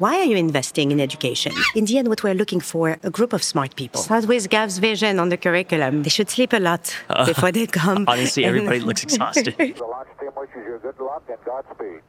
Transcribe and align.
Why 0.00 0.16
are 0.20 0.24
you 0.24 0.38
investing 0.38 0.92
in 0.92 0.98
education? 0.98 1.52
In 1.74 1.84
the 1.84 1.98
end, 1.98 2.08
what 2.08 2.22
we're 2.22 2.32
looking 2.32 2.60
for, 2.60 2.96
a 3.02 3.10
group 3.10 3.34
of 3.34 3.42
smart 3.42 3.76
people. 3.76 4.00
Start 4.00 4.24
with 4.24 4.48
Gav's 4.48 4.78
vision 4.78 5.20
on 5.20 5.28
the 5.28 5.36
curriculum. 5.36 6.04
They 6.04 6.08
should 6.08 6.30
sleep 6.30 6.54
a 6.54 6.58
lot 6.58 6.96
uh, 7.10 7.26
before 7.26 7.52
they 7.52 7.66
come. 7.66 8.06
Honestly, 8.08 8.46
everybody 8.46 8.80
looks 8.80 9.02
exhausted. 9.08 9.54
The 9.58 9.74
launch 9.84 10.08
team 10.18 10.30
wishes 10.34 10.56
you 10.56 10.80
good 10.80 10.98
luck 11.00 11.22
and 11.28 11.36
Godspeed. 11.44 12.00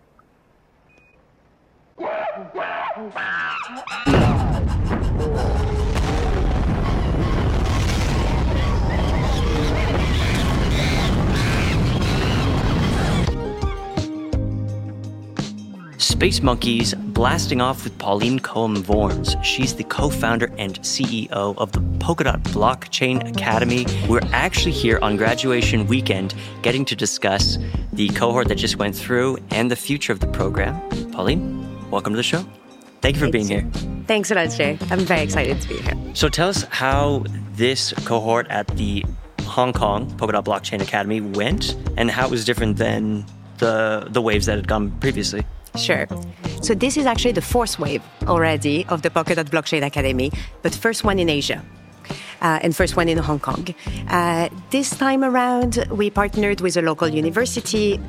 Space 16.02 16.41
Monkeys 16.41 16.95
blasting 16.95 17.62
off 17.62 17.84
with 17.84 17.95
Pauline 17.99 18.40
Cohen 18.40 18.81
Vorms. 18.81 19.41
She's 19.44 19.76
the 19.76 19.84
co 19.84 20.09
founder 20.09 20.52
and 20.58 20.80
CEO 20.80 21.30
of 21.30 21.72
the 21.73 21.80
Polkadot 22.00 22.42
Blockchain 22.46 23.30
Academy. 23.30 23.86
We're 24.09 24.28
actually 24.32 24.72
here 24.72 24.98
on 25.04 25.16
graduation 25.16 25.86
weekend 25.86 26.34
getting 26.64 26.86
to 26.86 26.95
discuss 26.95 27.59
the 27.94 28.09
cohort 28.09 28.48
that 28.48 28.56
just 28.56 28.78
went 28.78 28.95
through 28.95 29.38
and 29.52 29.70
the 29.70 29.76
future 29.76 30.12
of 30.12 30.20
the 30.20 30.28
program. 30.28 30.82
Pauline, 31.12 31.92
welcome 31.92 32.14
to 32.14 32.18
the 32.18 32.23
show. 32.23 32.44
Thank 33.02 33.18
you 33.18 33.26
for 33.26 33.31
being 33.31 33.48
here. 33.48 33.70
Thanks 34.08 34.31
a 34.31 34.36
lot, 34.36 34.50
Jay. 34.50 34.80
I'm 34.90 35.02
very 35.02 35.22
excited 35.22 35.62
to 35.62 35.68
be 35.68 35.78
here. 35.78 35.94
So 36.16 36.30
tell 36.30 36.50
us 36.50 36.64
how 36.64 37.23
this 37.54 37.94
cohort 38.06 38.48
at 38.50 38.68
the 38.70 39.06
Hong 39.42 39.72
Kong 39.72 40.09
Polkadot 40.18 40.45
Blockchain 40.45 40.81
Academy 40.81 41.22
went 41.22 41.76
and 41.95 42.09
how 42.09 42.26
it 42.26 42.31
was 42.31 42.44
different 42.44 42.78
than 42.78 43.23
the, 43.59 44.08
the 44.09 44.22
waves 44.22 44.48
that 44.48 44.56
had 44.56 44.68
gone 44.68 44.90
previously. 45.00 45.45
Sure. 45.75 46.07
So 46.61 46.73
this 46.75 46.98
is 46.98 47.05
actually 47.05 47.31
the 47.31 47.41
fourth 47.41 47.80
wave 47.80 48.03
already 48.27 48.85
of 48.88 49.02
the 49.02 49.09
Polkadot 49.09 49.49
Blockchain 49.49 49.85
Academy, 49.85 50.31
but 50.61 50.73
first 50.75 51.03
one 51.03 51.20
in 51.20 51.30
Asia. 51.30 51.63
Uh, 52.41 52.59
and 52.63 52.75
first 52.75 52.97
one 52.97 53.08
in 53.08 53.17
Hong 53.17 53.39
Kong. 53.39 53.67
Uh, 54.09 54.50
this 54.72 54.89
time 54.89 55.23
around, 55.23 55.86
we 55.91 56.09
partnered 56.09 56.59
with 56.59 56.75
a 56.75 56.81
local 56.81 57.08
university, 57.08 58.00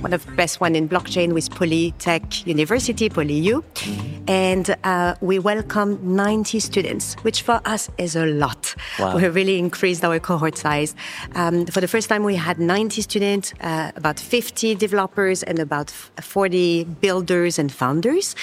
one 0.00 0.14
of 0.14 0.24
the 0.24 0.32
best 0.32 0.60
one 0.60 0.74
in 0.74 0.88
blockchain 0.88 1.32
with 1.32 1.50
Polytech 1.50 2.46
University, 2.46 3.08
PolyU, 3.10 3.62
and 4.26 4.74
uh, 4.84 5.14
we 5.20 5.38
welcomed 5.38 6.02
90 6.02 6.58
students, 6.60 7.14
which 7.22 7.42
for 7.42 7.60
us 7.66 7.90
is 7.98 8.16
a 8.16 8.26
lot. 8.26 8.74
Wow. 8.98 9.16
We 9.16 9.26
really 9.28 9.58
increased 9.58 10.02
our 10.04 10.18
cohort 10.18 10.56
size. 10.56 10.94
Um, 11.34 11.66
for 11.66 11.80
the 11.80 11.88
first 11.88 12.08
time, 12.08 12.24
we 12.24 12.36
had 12.36 12.58
90 12.58 13.02
students, 13.02 13.52
uh, 13.60 13.92
about 13.94 14.18
50 14.18 14.74
developers, 14.76 15.42
and 15.42 15.58
about 15.58 15.90
40 15.90 16.84
builders 16.84 17.58
and 17.58 17.70
founders. 17.70 18.34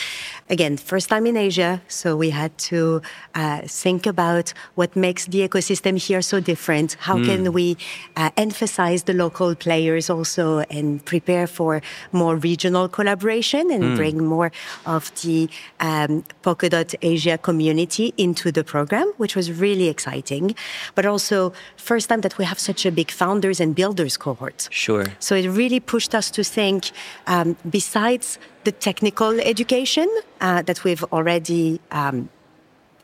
Again, 0.50 0.78
first 0.78 1.10
time 1.10 1.26
in 1.26 1.36
Asia, 1.36 1.82
so 1.88 2.16
we 2.16 2.30
had 2.30 2.58
to 2.70 3.02
uh, 3.36 3.62
think 3.64 4.06
about 4.06 4.54
what 4.76 4.96
makes 4.96 5.26
the 5.26 5.40
ecosystem 5.40 5.98
here 5.98 6.22
so 6.22 6.40
different. 6.40 6.94
How 7.00 7.22
can 7.22 7.52
we 7.52 7.76
uh, 8.16 8.30
emphasize 8.38 9.04
the 9.04 9.14
local 9.14 9.56
players 9.56 10.10
also 10.10 10.60
and 10.70 11.04
prepare 11.04 11.47
for 11.48 11.82
more 12.12 12.36
regional 12.36 12.88
collaboration 12.88 13.72
and 13.72 13.96
bring 13.96 14.24
more 14.24 14.52
of 14.86 15.12
the 15.22 15.50
um, 15.80 16.24
Polkadot 16.44 16.96
Asia 17.02 17.38
community 17.38 18.14
into 18.18 18.52
the 18.52 18.64
program, 18.64 19.12
which 19.18 19.36
was 19.36 19.52
really 19.52 19.88
exciting. 19.88 20.56
But 20.96 21.06
also, 21.06 21.54
first 21.78 22.10
time 22.10 22.22
that 22.22 22.38
we 22.38 22.46
have 22.46 22.60
such 22.60 22.86
a 22.86 22.92
big 22.92 23.12
founders 23.12 23.60
and 23.60 23.76
builders 23.76 24.18
cohort. 24.18 24.68
Sure. 24.72 25.06
So 25.20 25.36
it 25.36 25.48
really 25.50 25.80
pushed 25.80 26.14
us 26.14 26.30
to 26.32 26.44
think, 26.44 26.92
um, 27.28 27.56
besides 27.70 28.38
the 28.64 28.72
technical 28.72 29.40
education 29.40 30.08
uh, 30.42 30.62
that 30.64 30.84
we've 30.84 31.04
already 31.06 31.80
um, 31.92 32.30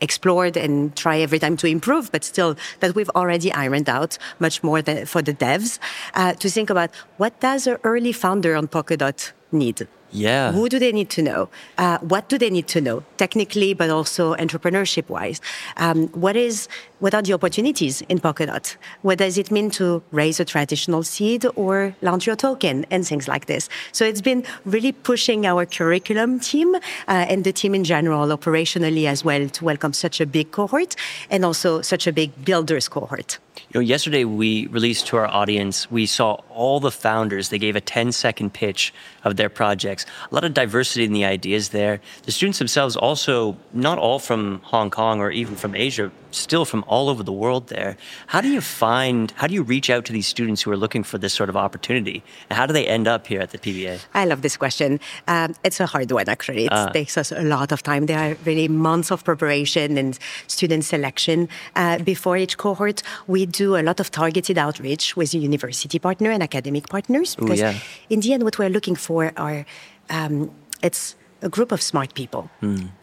explored 0.02 0.58
and 0.58 0.96
try 0.96 1.20
every 1.20 1.40
time 1.40 1.58
to 1.58 1.68
improve, 1.68 2.12
but 2.12 2.24
still 2.24 2.56
that 2.80 2.96
we've 2.96 3.10
already 3.12 3.52
ironed 3.54 3.90
out 3.90 4.18
much 4.40 4.64
more 4.64 4.82
for 5.06 5.22
the 5.22 5.34
devs, 5.34 5.80
uh, 6.16 6.34
to 6.34 6.50
think 6.50 6.70
about 6.70 6.92
what 7.18 7.40
does 7.40 7.68
an 7.68 7.78
early 7.84 8.12
founder 8.12 8.56
on 8.56 8.68
Polkadot 8.68 9.32
need? 9.54 9.88
Yeah. 10.14 10.52
Who 10.52 10.70
do 10.70 10.78
they 10.78 10.92
need 10.92 11.10
to 11.12 11.24
know? 11.24 11.50
Uh, 11.78 11.98
what 12.00 12.30
do 12.30 12.38
they 12.38 12.52
need 12.52 12.68
to 12.68 12.82
know 12.82 13.04
technically, 13.18 13.74
but 13.74 13.90
also 13.90 14.36
entrepreneurship 14.36 15.10
wise? 15.10 15.42
Um, 15.78 16.08
what 16.10 16.36
is 16.36 16.68
what 17.00 17.16
are 17.16 17.22
the 17.22 17.34
opportunities 17.34 18.02
in 18.02 18.20
Polkadot? 18.20 18.78
What 19.02 19.18
does 19.18 19.38
it 19.38 19.52
mean 19.52 19.72
to 19.72 20.04
raise 20.12 20.40
a 20.40 20.46
traditional 20.46 21.04
seed 21.04 21.46
or 21.56 21.96
launch 22.02 22.28
your 22.28 22.36
token 22.36 22.86
and 22.92 23.06
things 23.06 23.28
like 23.28 23.48
this? 23.48 23.70
So 23.92 24.06
it's 24.06 24.22
been 24.22 24.46
really 24.66 24.92
pushing 24.92 25.46
our 25.48 25.66
curriculum 25.66 26.40
team 26.40 26.76
uh, 26.76 26.80
and 27.08 27.44
the 27.44 27.52
team 27.52 27.74
in 27.74 27.84
general 27.84 28.28
operationally 28.28 29.06
as 29.06 29.26
well 29.26 29.50
to 29.50 29.66
welcome 29.66 29.94
such 29.94 30.22
a 30.22 30.26
big 30.28 30.52
cohort 30.52 30.96
and 31.30 31.44
also 31.44 31.82
such 31.82 32.06
a 32.06 32.14
big 32.14 32.46
builders 32.46 32.88
cohort. 32.88 33.40
You 33.70 33.80
know, 33.80 33.82
yesterday 33.82 34.24
we 34.26 34.68
released 34.68 35.08
to 35.08 35.18
our 35.18 35.28
audience, 35.28 35.90
we 35.92 36.06
saw 36.06 36.34
all 36.50 36.80
the 36.80 36.92
founders. 36.92 37.50
They 37.50 37.60
gave 37.60 37.76
a 37.76 37.82
10 37.82 38.12
second 38.12 38.54
pitch 38.54 38.94
of 39.24 39.36
their 39.38 39.50
projects. 39.50 40.06
A 40.32 40.36
lot 40.36 40.44
of 40.44 40.54
diversity 40.54 41.04
in 41.06 41.14
the 41.14 41.26
ideas 41.26 41.70
there. 41.70 42.00
The 42.24 42.32
students 42.32 42.60
themselves 42.60 42.96
also, 42.96 43.58
not 43.74 43.98
all 43.98 44.20
from 44.20 44.60
Hong 44.64 44.90
Kong 44.90 45.20
or 45.20 45.32
even 45.32 45.56
from 45.56 45.76
Asia, 45.76 46.12
still 46.32 46.66
from 46.66 46.84
all 46.88 47.10
over 47.10 47.22
the 47.24 47.32
world 47.32 47.68
there. 47.68 47.96
How 48.28 48.42
do 48.42 48.48
you 48.50 48.60
find, 48.62 49.32
how 49.36 49.46
do 49.48 49.54
you 49.54 49.62
reach 49.62 49.90
out 49.90 50.06
to 50.06 50.14
these 50.14 50.26
students 50.28 50.62
who 50.64 50.72
are 50.72 50.78
looking 50.78 51.04
for 51.04 51.18
this 51.20 51.34
sort 51.34 51.50
of 51.50 51.56
opportunity? 51.56 52.24
And 52.50 52.58
how 52.58 52.66
do 52.66 52.74
they 52.74 52.88
end 52.88 53.08
up 53.08 53.28
here 53.28 53.40
at 53.40 53.52
the 53.52 53.60
PBA? 53.60 54.00
I 54.16 54.26
love 54.26 54.42
this 54.42 54.58
question. 54.58 55.00
Um, 55.28 55.54
it's 55.64 55.80
a 55.80 55.86
hard 55.86 56.12
one, 56.12 56.28
actually. 56.28 56.66
It 56.66 56.72
Ah. 56.74 56.90
takes 56.90 57.18
us 57.18 57.32
a 57.32 57.44
lot 57.44 57.72
of 57.72 57.84
time. 57.84 58.08
There 58.08 58.18
are 58.20 58.36
really 58.46 58.68
months 58.68 59.12
of 59.12 59.24
preparation 59.24 59.98
and 59.98 60.18
student 60.48 60.86
selection 60.86 61.50
uh, 61.76 62.00
before 62.00 62.36
each 62.38 62.58
cohort. 62.58 63.04
We 63.28 63.43
do 63.46 63.76
a 63.76 63.84
lot 63.84 64.00
of 64.00 64.12
targeted 64.12 64.58
outreach 64.58 65.16
with 65.16 65.34
university 65.34 66.00
partner 66.00 66.32
and 66.32 66.42
academic 66.44 66.88
partners 66.90 67.36
because, 67.36 67.60
yeah. 67.60 67.76
in 68.10 68.20
the 68.22 68.34
end, 68.34 68.44
what 68.44 68.58
we're 68.60 68.70
looking 68.70 68.96
for 68.96 69.32
are 69.38 69.66
um, 70.10 70.52
it's 70.82 71.16
a 71.42 71.50
group 71.50 71.74
of 71.74 71.82
smart 71.82 72.14
people, 72.14 72.50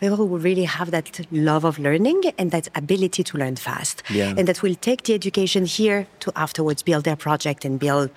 people 0.00 0.16
who 0.16 0.38
really 0.38 0.64
have 0.64 0.90
that 0.92 1.20
love 1.30 1.64
of 1.64 1.78
learning 1.78 2.22
and 2.38 2.50
that 2.52 2.68
ability 2.74 3.22
to 3.22 3.36
learn 3.36 3.56
fast, 3.56 4.02
Yeah. 4.08 4.32
and 4.34 4.48
that 4.48 4.62
will 4.62 4.74
take 4.76 5.02
the 5.02 5.12
education 5.12 5.66
here 5.66 6.06
to 6.20 6.32
afterwards 6.34 6.82
build 6.82 7.04
their 7.04 7.16
project 7.16 7.66
and 7.66 7.78
build 7.78 8.08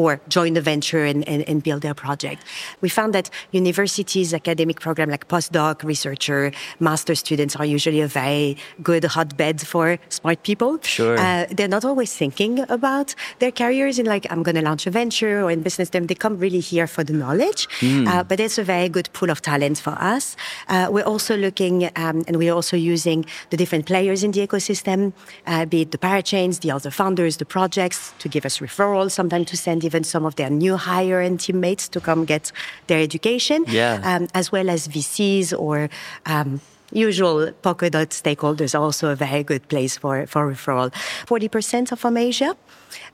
or 0.00 0.20
join 0.36 0.50
the 0.58 0.64
venture 0.72 1.04
and, 1.10 1.20
and, 1.32 1.40
and 1.50 1.56
build 1.62 1.80
their 1.86 1.94
project. 2.06 2.40
We 2.80 2.88
found 2.98 3.10
that 3.18 3.26
universities, 3.62 4.28
academic 4.42 4.78
programs 4.86 5.10
like 5.16 5.26
postdoc, 5.34 5.74
researcher, 5.92 6.52
master 6.88 7.14
students 7.24 7.52
are 7.60 7.68
usually 7.76 8.00
a 8.08 8.10
very 8.22 8.56
good 8.82 9.04
hotbed 9.16 9.56
for 9.72 9.86
smart 10.08 10.38
people. 10.48 10.72
Sure. 10.82 11.16
Uh, 11.18 11.46
they're 11.56 11.74
not 11.78 11.84
always 11.84 12.10
thinking 12.22 12.54
about 12.78 13.14
their 13.40 13.52
careers 13.52 13.98
in 14.00 14.06
like, 14.14 14.24
I'm 14.32 14.42
going 14.42 14.58
to 14.60 14.62
launch 14.70 14.86
a 14.86 14.92
venture 15.02 15.42
or 15.44 15.50
in 15.50 15.60
business. 15.62 15.90
Them, 15.90 16.06
they 16.06 16.14
come 16.14 16.36
really 16.38 16.60
here 16.60 16.86
for 16.86 17.02
the 17.04 17.16
knowledge. 17.22 17.68
Uh, 18.08 18.22
but 18.30 18.40
it's 18.40 18.58
a 18.58 18.64
very 18.64 18.88
good 18.88 19.08
pool 19.12 19.30
of 19.30 19.40
talent 19.42 19.78
for 19.86 19.94
us. 20.14 20.36
Uh, 20.68 20.88
we're 20.90 21.10
also 21.14 21.36
looking, 21.36 21.76
um, 21.96 22.24
and 22.26 22.36
we're 22.36 22.54
also 22.60 22.76
using 22.76 23.24
the 23.50 23.56
different 23.56 23.84
players 23.86 24.22
in 24.24 24.30
the 24.32 24.46
ecosystem, 24.46 25.12
uh, 25.46 25.64
be 25.66 25.82
it 25.82 25.90
the 25.90 25.98
parachains, 25.98 26.60
the 26.60 26.70
other 26.70 26.90
founders, 26.90 27.36
the 27.36 27.44
projects, 27.44 28.12
to 28.18 28.28
give 28.28 28.44
us 28.48 28.58
referrals, 28.58 29.10
sometimes 29.12 29.46
to 29.50 29.56
send 29.56 29.82
even 29.90 30.04
some 30.04 30.24
of 30.28 30.34
their 30.36 30.50
new 30.50 30.76
hire 30.76 31.20
and 31.26 31.40
teammates 31.40 31.88
to 31.88 32.00
come 32.00 32.24
get 32.24 32.52
their 32.86 33.00
education, 33.08 33.64
Yeah. 33.68 34.00
um, 34.10 34.28
as 34.34 34.52
well 34.52 34.68
as 34.70 34.86
VCs 34.88 35.52
or 35.58 35.88
um, 36.26 36.60
usual 36.92 37.50
Polkadot 37.62 38.10
stakeholders 38.22 38.74
are 38.74 38.82
also 38.82 39.08
a 39.10 39.16
very 39.16 39.42
good 39.44 39.62
place 39.68 39.98
for, 39.98 40.26
for 40.26 40.42
referral. 40.52 40.90
40% 41.26 41.92
are 41.92 41.96
from 41.96 42.16
Asia, 42.16 42.54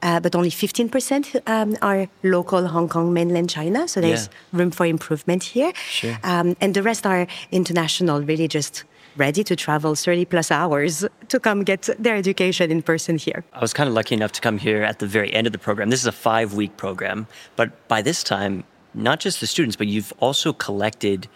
uh, 0.02 0.20
but 0.20 0.34
only 0.34 0.50
15% 0.50 1.40
um, 1.46 1.76
are 1.82 2.08
local 2.22 2.66
Hong 2.68 2.88
Kong, 2.88 3.12
mainland 3.12 3.48
China. 3.50 3.88
So 3.88 4.00
there's 4.00 4.24
Yeah. 4.26 4.58
room 4.58 4.70
for 4.70 4.86
improvement 4.86 5.42
here. 5.54 5.72
Sure. 5.88 6.16
Um, 6.24 6.56
and 6.60 6.74
the 6.74 6.82
rest 6.82 7.06
are 7.06 7.26
international, 7.52 8.20
really 8.22 8.48
just 8.48 8.84
ready 9.16 9.42
to 9.44 9.56
travel 9.56 9.94
30 9.94 10.24
plus 10.26 10.50
hours 10.50 11.04
to 11.28 11.40
come 11.40 11.64
get 11.64 11.88
their 11.98 12.16
education 12.16 12.70
in 12.70 12.82
person 12.82 13.18
here. 13.18 13.44
I 13.52 13.60
was 13.60 13.72
kind 13.72 13.88
of 13.88 13.94
lucky 13.94 14.14
enough 14.14 14.32
to 14.32 14.40
come 14.40 14.58
here 14.58 14.82
at 14.82 14.98
the 14.98 15.06
very 15.06 15.32
end 15.32 15.46
of 15.46 15.52
the 15.52 15.58
program. 15.58 15.90
This 15.90 16.00
is 16.00 16.06
a 16.06 16.12
five 16.12 16.54
week 16.54 16.76
program, 16.76 17.26
but 17.56 17.88
by 17.88 18.02
this 18.02 18.22
time, 18.22 18.64
not 18.94 19.20
just 19.20 19.40
the 19.40 19.46
students, 19.46 19.76
but 19.76 19.86
you've 19.86 20.12
also 20.20 20.52
collected 20.52 21.28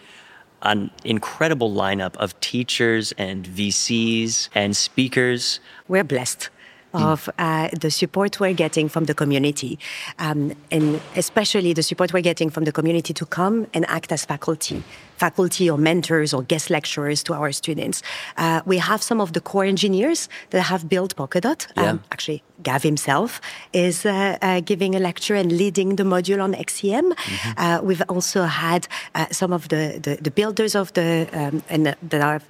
an 0.63 0.91
incredible 1.03 1.71
lineup 1.71 2.15
of 2.17 2.39
teachers 2.39 3.13
and 3.17 3.45
VCs 3.45 4.49
and 4.53 4.75
speakers. 4.75 5.59
We're 5.87 6.03
blessed. 6.03 6.49
Of 6.93 7.29
uh, 7.37 7.69
the 7.79 7.91
support 7.91 8.39
we're 8.39 8.53
getting 8.53 8.89
from 8.89 9.05
the 9.05 9.13
community, 9.13 9.79
um, 10.19 10.53
and 10.71 10.99
especially 11.15 11.73
the 11.73 11.83
support 11.83 12.13
we're 12.13 12.21
getting 12.21 12.49
from 12.49 12.63
the 12.65 12.71
community 12.71 13.13
to 13.13 13.25
come 13.25 13.67
and 13.73 13.85
act 13.89 14.11
as 14.11 14.25
faculty, 14.25 14.83
faculty 15.17 15.69
or 15.69 15.77
mentors 15.77 16.33
or 16.33 16.43
guest 16.43 16.69
lecturers 16.69 17.23
to 17.23 17.33
our 17.33 17.51
students. 17.51 18.01
Uh, 18.37 18.61
we 18.65 18.77
have 18.77 19.01
some 19.01 19.21
of 19.21 19.33
the 19.33 19.41
core 19.41 19.65
engineers 19.65 20.29
that 20.49 20.61
have 20.61 20.87
built 20.89 21.15
Polkadot. 21.15 21.67
Yeah. 21.77 21.91
Um, 21.91 22.03
actually, 22.11 22.43
Gav 22.63 22.83
himself 22.83 23.41
is 23.73 24.05
uh, 24.05 24.37
uh, 24.41 24.61
giving 24.61 24.95
a 24.95 24.99
lecture 24.99 25.35
and 25.35 25.51
leading 25.51 25.95
the 25.95 26.03
module 26.03 26.43
on 26.43 26.53
XCM. 26.53 27.13
Uh, 27.57 27.81
we've 27.83 28.03
also 28.09 28.43
had 28.43 28.87
uh, 29.15 29.25
some 29.31 29.53
of 29.53 29.69
the, 29.69 29.99
the, 30.01 30.17
the 30.21 30.31
builders 30.31 30.75
of 30.75 30.93
the 30.93 31.27
um, 31.33 31.63
and 31.69 31.95
that 32.01 32.21
are 32.21 32.41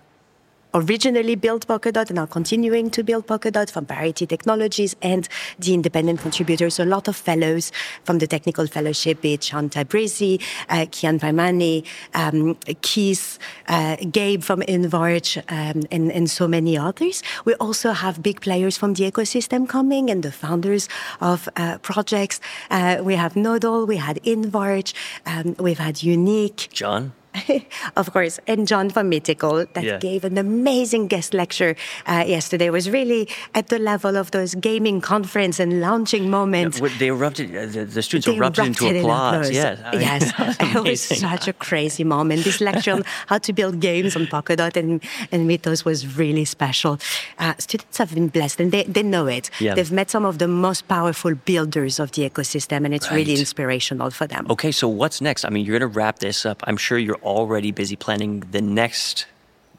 originally 0.73 1.35
built 1.35 1.67
Polkadot 1.67 2.09
and 2.09 2.19
are 2.19 2.27
continuing 2.27 2.89
to 2.91 3.03
build 3.03 3.27
Polkadot 3.27 3.69
from 3.69 3.85
Parity 3.85 4.25
Technologies 4.25 4.95
and 5.01 5.27
the 5.59 5.73
independent 5.73 6.21
contributors. 6.21 6.79
A 6.79 6.85
lot 6.85 7.07
of 7.07 7.15
fellows 7.15 7.71
from 8.03 8.19
the 8.19 8.27
technical 8.27 8.67
fellowship, 8.67 9.21
be 9.21 9.33
it 9.33 9.43
Shawn 9.43 9.69
Tabrizi, 9.69 10.41
uh, 10.69 10.85
Kian 10.85 11.19
Paimani, 11.19 11.85
um, 12.13 12.55
Keith, 12.81 13.39
uh, 13.67 13.97
Gabe 14.11 14.43
from 14.43 14.61
Invarch, 14.61 15.37
um, 15.49 15.83
and, 15.91 16.11
and 16.11 16.29
so 16.29 16.47
many 16.47 16.77
others. 16.77 17.23
We 17.45 17.53
also 17.55 17.91
have 17.91 18.23
big 18.23 18.41
players 18.41 18.77
from 18.77 18.93
the 18.93 19.09
ecosystem 19.09 19.67
coming 19.67 20.09
and 20.09 20.23
the 20.23 20.31
founders 20.31 20.87
of 21.19 21.49
uh, 21.55 21.77
projects. 21.79 22.39
Uh, 22.69 23.01
we 23.01 23.15
have 23.15 23.35
Nodle, 23.35 23.85
we 23.87 23.97
had 23.97 24.21
Invarch, 24.23 24.93
um, 25.25 25.55
we've 25.59 25.79
had 25.79 26.03
Unique. 26.03 26.69
John? 26.71 27.13
of 27.95 28.11
course, 28.11 28.39
and 28.47 28.67
John 28.67 28.89
from 28.89 29.09
Mythical 29.09 29.65
that 29.73 29.83
Yeah. 29.83 29.97
gave 29.99 30.23
an 30.25 30.37
amazing 30.37 31.07
guest 31.07 31.33
lecture 31.33 31.75
uh, 32.05 32.23
yesterday. 32.27 32.65
It 32.67 32.71
was 32.71 32.89
really 32.89 33.27
at 33.55 33.67
the 33.67 33.79
level 33.79 34.17
of 34.17 34.31
those 34.31 34.55
gaming 34.55 35.01
conference 35.01 35.59
and 35.59 35.79
launching 35.81 36.29
moments. 36.29 36.79
What- 36.81 36.91
They 36.99 37.07
erupted, 37.07 37.55
uh, 37.55 37.65
the, 37.67 37.85
the 37.85 38.01
students 38.01 38.25
They 38.27 38.35
erupted 38.35 38.65
into 38.65 38.83
erupted 38.85 38.95
in 38.97 39.03
applause. 39.05 39.49
applause. 39.49 39.51
Yes. 39.51 39.79
I 39.85 39.91
mean, 39.91 40.01
yes. 40.01 40.33
it 40.75 40.83
was 40.83 41.01
such 41.01 41.47
a 41.47 41.53
crazy 41.53 42.03
moment. 42.03 42.43
This 42.43 42.59
lecture 42.61 42.91
on 42.93 43.03
how 43.27 43.37
to 43.39 43.53
build 43.53 43.79
games 43.79 44.15
on 44.15 44.25
Polkadot 44.27 44.75
and, 44.75 45.01
and 45.31 45.47
Mythos 45.47 45.85
was 45.85 46.17
really 46.17 46.45
special. 46.45 46.99
Uh, 47.39 47.53
students 47.59 47.97
have 47.97 48.13
been 48.13 48.27
blessed 48.27 48.59
and 48.59 48.71
they, 48.71 48.83
they 48.83 49.03
know 49.03 49.27
it. 49.27 49.49
Yeah. 49.59 49.73
They've 49.75 49.91
met 49.91 50.09
some 50.09 50.25
of 50.25 50.37
the 50.39 50.47
most 50.47 50.87
powerful 50.87 51.33
builders 51.35 51.99
of 51.99 52.11
the 52.11 52.29
ecosystem 52.29 52.85
and 52.85 52.93
it's 52.93 53.09
really 53.11 53.39
inspirational 53.39 54.11
for 54.11 54.27
them. 54.27 54.45
Okay, 54.49 54.71
so 54.71 54.87
what's 54.87 55.21
next? 55.21 55.45
I 55.45 55.49
mean, 55.49 55.65
you're 55.65 55.79
going 55.79 55.89
to 55.91 55.97
wrap 55.99 56.19
this 56.19 56.45
up. 56.45 56.61
I'm 56.67 56.77
sure 56.77 56.97
you're 56.97 57.20
already 57.23 57.71
busy 57.71 57.95
planning 57.95 58.43
the 58.51 58.61
next 58.61 59.25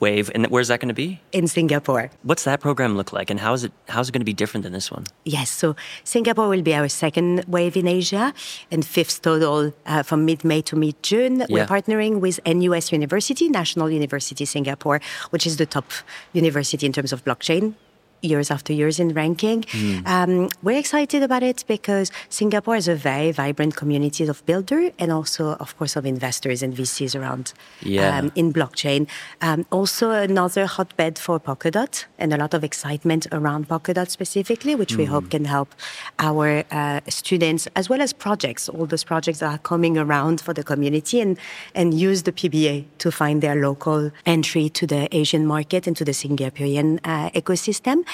wave. 0.02 0.30
And 0.34 0.46
where's 0.48 0.68
that 0.68 0.80
going 0.80 0.88
to 0.88 0.94
be? 0.94 1.20
In 1.30 1.46
Singapore. 1.46 2.10
What's 2.24 2.44
that 2.44 2.60
program 2.60 2.96
look 2.96 3.12
like? 3.12 3.30
And 3.30 3.38
how 3.40 3.54
is 3.54 3.64
it, 3.64 3.72
how's 3.88 4.08
it 4.08 4.12
going 4.12 4.20
to 4.20 4.32
be 4.34 4.34
different 4.34 4.64
than 4.64 4.72
this 4.72 4.90
one? 4.90 5.04
Yes, 5.24 5.48
so 5.50 5.76
Singapore 6.04 6.48
will 6.48 6.62
be 6.62 6.74
our 6.74 6.88
second 6.88 7.44
wave 7.46 7.76
in 7.76 7.86
Asia 7.86 8.34
and 8.70 8.84
fifth 8.84 9.22
total 9.22 9.72
uh, 9.86 10.02
from 10.02 10.26
mid 10.26 10.44
May 10.44 10.60
to 10.62 10.76
mid 10.76 11.00
June. 11.02 11.36
Yeah. 11.38 11.46
We're 11.48 11.66
partnering 11.66 12.20
with 12.20 12.40
NUS 12.44 12.92
University, 12.92 13.48
National 13.48 13.88
University 13.90 14.44
Singapore, 14.44 15.00
which 15.30 15.46
is 15.46 15.56
the 15.56 15.66
top 15.66 15.86
university 16.32 16.84
in 16.84 16.92
terms 16.92 17.12
of 17.12 17.24
blockchain. 17.24 17.74
Years 18.22 18.50
after 18.52 18.72
years 18.72 19.00
in 19.00 19.08
ranking. 19.14 19.64
Hmm. 19.72 20.06
Um, 20.06 20.48
we're 20.62 20.78
excited 20.78 21.24
about 21.24 21.42
it 21.42 21.64
because 21.66 22.12
Singapore 22.28 22.76
is 22.76 22.86
a 22.86 22.94
very 22.94 23.32
vibrant 23.32 23.74
community 23.74 24.24
of 24.28 24.46
builders 24.46 24.92
and 25.00 25.10
also, 25.10 25.54
of 25.64 25.76
course, 25.76 25.96
of 25.96 26.06
investors 26.06 26.62
and 26.62 26.72
VCs 26.72 27.18
around 27.18 27.52
Yeah. 27.82 28.16
um, 28.18 28.30
in 28.36 28.52
blockchain. 28.52 29.08
Um, 29.40 29.66
also, 29.72 30.10
another 30.12 30.66
hotbed 30.66 31.18
for 31.18 31.40
Polkadot 31.40 32.04
and 32.16 32.32
a 32.32 32.36
lot 32.36 32.54
of 32.54 32.62
excitement 32.62 33.26
around 33.32 33.68
Polkadot 33.68 34.08
specifically, 34.08 34.76
which 34.76 34.96
we 34.96 35.04
hope 35.04 35.28
can 35.30 35.44
help 35.46 35.74
our 36.20 36.62
uh, 36.70 37.00
students 37.08 37.66
as 37.74 37.88
well 37.88 38.00
as 38.00 38.12
projects, 38.12 38.68
all 38.68 38.86
those 38.86 39.02
projects 39.04 39.40
that 39.40 39.50
are 39.52 39.58
coming 39.58 39.98
around 39.98 40.40
for 40.40 40.54
the 40.54 40.62
community 40.62 41.20
and, 41.20 41.36
and 41.74 41.92
use 41.94 42.22
the 42.22 42.32
PBA 42.32 42.84
to 42.98 43.10
find 43.10 43.42
their 43.42 43.56
local 43.56 44.12
entry 44.26 44.68
to 44.68 44.86
the 44.86 45.08
Asian 45.10 45.44
market 45.44 45.88
and 45.88 45.96
to 45.96 46.04
the 46.04 46.12
Singaporean 46.12 47.00
uh, 47.04 47.30
ecosystem. 47.30 48.04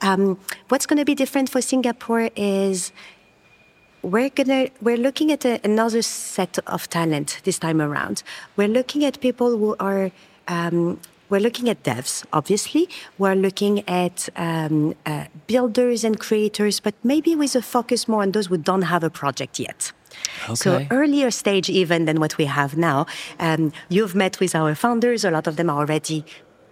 Um, 0.00 0.38
what's 0.68 0.86
going 0.86 0.98
to 0.98 1.04
be 1.04 1.14
different 1.14 1.48
for 1.50 1.60
Singapore 1.60 2.30
is 2.36 2.92
we're 4.04 4.28
gonna 4.28 4.68
we're 4.82 4.98
looking 4.98 5.32
at 5.32 5.44
a, 5.44 5.58
another 5.64 6.02
set 6.02 6.58
of 6.66 6.88
talent 6.90 7.40
this 7.44 7.58
time 7.58 7.80
around. 7.80 8.22
We're 8.56 8.68
looking 8.68 9.04
at 9.04 9.20
people 9.20 9.56
who 9.56 9.76
are. 9.80 10.10
Um, 10.46 11.00
we're 11.30 11.40
looking 11.40 11.70
at 11.70 11.82
devs, 11.82 12.22
obviously. 12.34 12.86
We're 13.16 13.34
looking 13.34 13.88
at 13.88 14.28
um, 14.36 14.94
uh, 15.06 15.24
builders 15.46 16.04
and 16.04 16.20
creators, 16.20 16.80
but 16.80 16.94
maybe 17.02 17.34
with 17.34 17.56
a 17.56 17.62
focus 17.62 18.06
more 18.06 18.22
on 18.22 18.32
those 18.32 18.46
who 18.46 18.58
don't 18.58 18.82
have 18.82 19.02
a 19.02 19.10
project 19.10 19.58
yet. 19.58 19.90
Okay. 20.44 20.54
So 20.54 20.86
earlier 20.90 21.30
stage 21.30 21.70
even 21.70 22.04
than 22.04 22.20
what 22.20 22.36
we 22.36 22.44
have 22.44 22.76
now. 22.76 23.06
Um, 23.40 23.72
you've 23.88 24.14
met 24.14 24.38
with 24.38 24.54
our 24.54 24.74
founders. 24.74 25.24
A 25.24 25.30
lot 25.30 25.46
of 25.46 25.56
them 25.56 25.70
are 25.70 25.78
already 25.78 26.24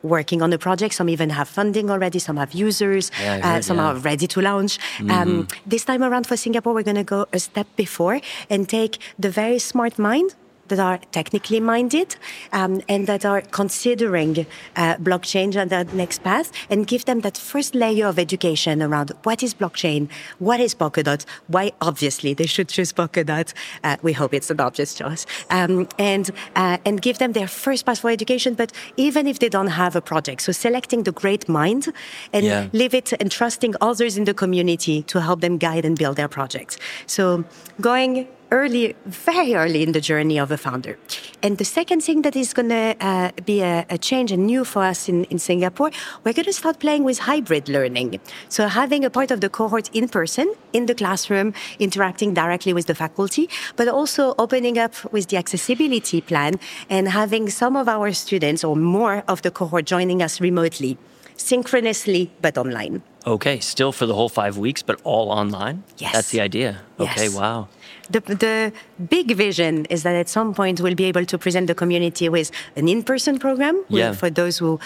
working 0.03 0.43
on 0.43 0.51
the 0.51 0.59
project. 0.59 0.95
Some 0.95 1.09
even 1.09 1.31
have 1.31 1.49
funding 1.49 1.91
already. 1.91 2.19
Some 2.19 2.37
have 2.37 2.53
users. 2.53 3.11
Yeah, 3.21 3.41
I 3.43 3.59
uh, 3.59 3.63
some 3.63 3.77
yeah. 3.77 3.89
are 3.89 3.95
ready 3.97 4.27
to 4.27 4.41
launch. 4.41 4.79
Um, 5.11 5.49
this 5.67 5.85
time 5.85 6.03
around 6.03 6.27
for 6.27 6.37
Singapore, 6.37 6.75
we're 6.75 6.83
going 6.83 6.97
to 6.97 7.05
go 7.05 7.27
a 7.33 7.39
step 7.39 7.67
before 7.77 8.21
and 8.51 8.69
take 8.69 8.99
the 9.19 9.31
very 9.31 9.59
smart 9.59 9.99
mind 9.99 10.35
that 10.73 10.81
are 10.81 10.99
technically 11.13 11.61
minded 11.61 12.17
um, 12.53 12.81
and 12.89 13.07
that 13.07 13.25
are 13.25 13.43
considering 13.51 14.47
uh, 14.77 14.97
blockchain 14.97 15.55
and 15.55 15.71
that 15.71 15.93
next 15.95 16.23
path 16.23 16.51
and 16.71 16.87
give 16.87 17.05
them 17.05 17.21
that 17.21 17.37
first 17.37 17.75
layer 17.75 18.07
of 18.07 18.19
education 18.19 18.83
around 18.83 19.13
what 19.25 19.43
is 19.43 19.53
blockchain, 19.55 20.09
what 20.39 20.61
is 20.61 20.75
Polkadot, 20.75 21.25
why 21.49 21.73
obviously 21.81 22.33
they 22.35 22.47
should 22.47 22.69
choose 22.69 22.93
Polkadot. 22.93 23.53
Uh, 23.85 23.97
we 24.03 24.13
hope 24.13 24.33
it's 24.35 24.51
an 24.51 24.61
obvious 24.61 24.95
choice. 24.95 25.27
Um, 25.51 25.89
and, 25.99 26.31
uh, 26.57 26.79
and 26.87 27.03
give 27.03 27.19
them 27.19 27.33
their 27.33 27.49
first 27.49 27.85
path 27.87 28.01
for 28.01 28.11
education, 28.11 28.55
but 28.55 28.73
even 28.97 29.27
if 29.27 29.39
they 29.39 29.49
don't 29.49 29.73
have 29.83 29.95
a 29.97 30.01
project. 30.01 30.43
So 30.43 30.53
selecting 30.53 31.03
the 31.05 31.13
great 31.13 31.49
mind 31.49 31.93
and 32.33 32.45
Yeah. 32.47 32.69
leave 32.73 32.95
it 32.95 33.13
and 33.21 33.31
trusting 33.31 33.75
others 33.81 34.17
in 34.17 34.25
the 34.25 34.35
community 34.35 35.03
to 35.03 35.21
help 35.21 35.41
them 35.41 35.59
guide 35.59 35.85
and 35.85 35.99
build 35.99 36.17
their 36.17 36.29
projects. 36.29 36.79
So 37.07 37.45
going 37.81 38.27
early, 38.53 38.95
very 39.07 39.55
early 39.55 39.83
in 39.83 39.93
the 39.93 40.01
journey 40.01 40.39
of 40.39 40.53
a 40.53 40.59
founder. 40.59 40.99
And 41.43 41.57
the 41.57 41.65
second 41.65 42.03
thing 42.03 42.23
that 42.23 42.37
is 42.37 42.53
going 42.53 42.69
to 42.69 42.95
uh, 43.01 43.31
be 43.47 43.63
a, 43.63 43.87
a 43.89 43.97
change 43.97 44.31
and 44.31 44.47
new 44.47 44.65
for 44.65 44.85
us 44.85 45.09
in, 45.09 45.25
in 45.25 45.39
Singapore, 45.39 45.91
we're 46.23 46.35
going 46.35 46.45
to 46.45 46.53
start 46.53 46.79
playing 46.79 47.03
with 47.03 47.19
hybrid 47.19 47.69
learning. 47.69 48.21
So 48.51 48.69
having 48.69 49.05
a 49.05 49.11
part 49.11 49.31
of 49.31 49.41
the 49.41 49.49
cohort 49.49 49.89
in 49.95 50.07
person, 50.09 50.55
in 50.73 50.87
the 50.87 50.95
classroom, 50.95 51.55
interacting 51.79 52.35
directly 52.35 52.75
with 52.75 52.87
the 52.87 52.95
faculty, 52.95 53.49
but 53.77 53.89
also 53.89 54.35
opening 54.39 54.79
up 54.79 54.95
with 55.13 55.29
the 55.29 55.39
accessibility 55.39 56.21
plan 56.21 56.61
and 56.91 57.09
having 57.09 57.49
some 57.49 57.75
of 57.75 57.89
our 57.89 58.13
students 58.13 58.63
or 58.63 58.77
more 58.77 59.25
of 59.29 59.41
the 59.41 59.51
cohort 59.51 59.87
joining 59.87 60.23
us 60.23 60.41
remotely, 60.43 60.99
synchronously, 61.37 62.31
but 62.43 62.59
online. 62.59 63.03
Okay, 63.27 63.61
still 63.61 63.93
for 63.93 64.07
the 64.07 64.15
whole 64.15 64.29
five 64.29 64.59
weeks, 64.59 64.83
but 64.83 65.01
all 65.05 65.31
online? 65.31 65.85
Yes. 65.99 66.13
That's 66.13 66.31
the 66.31 66.41
idea. 66.41 66.81
Okay, 66.99 67.25
Yes. 67.27 67.35
wow. 67.37 67.69
The, 68.11 68.21
the 68.21 68.73
big 69.09 69.37
vision 69.37 69.87
is 69.87 70.03
that 70.03 70.17
at 70.17 70.29
some 70.29 70.55
point 70.55 70.81
we'll 70.81 70.97
be 70.97 71.05
able 71.05 71.25
to 71.27 71.39
present 71.39 71.67
the 71.69 71.75
community 71.75 72.29
with 72.29 72.51
an 72.77 72.89
in 72.89 73.03
person 73.05 73.39
program 73.39 73.85
Yeah. 73.89 74.13
for 74.13 74.29
those 74.29 74.59
who 74.59 74.81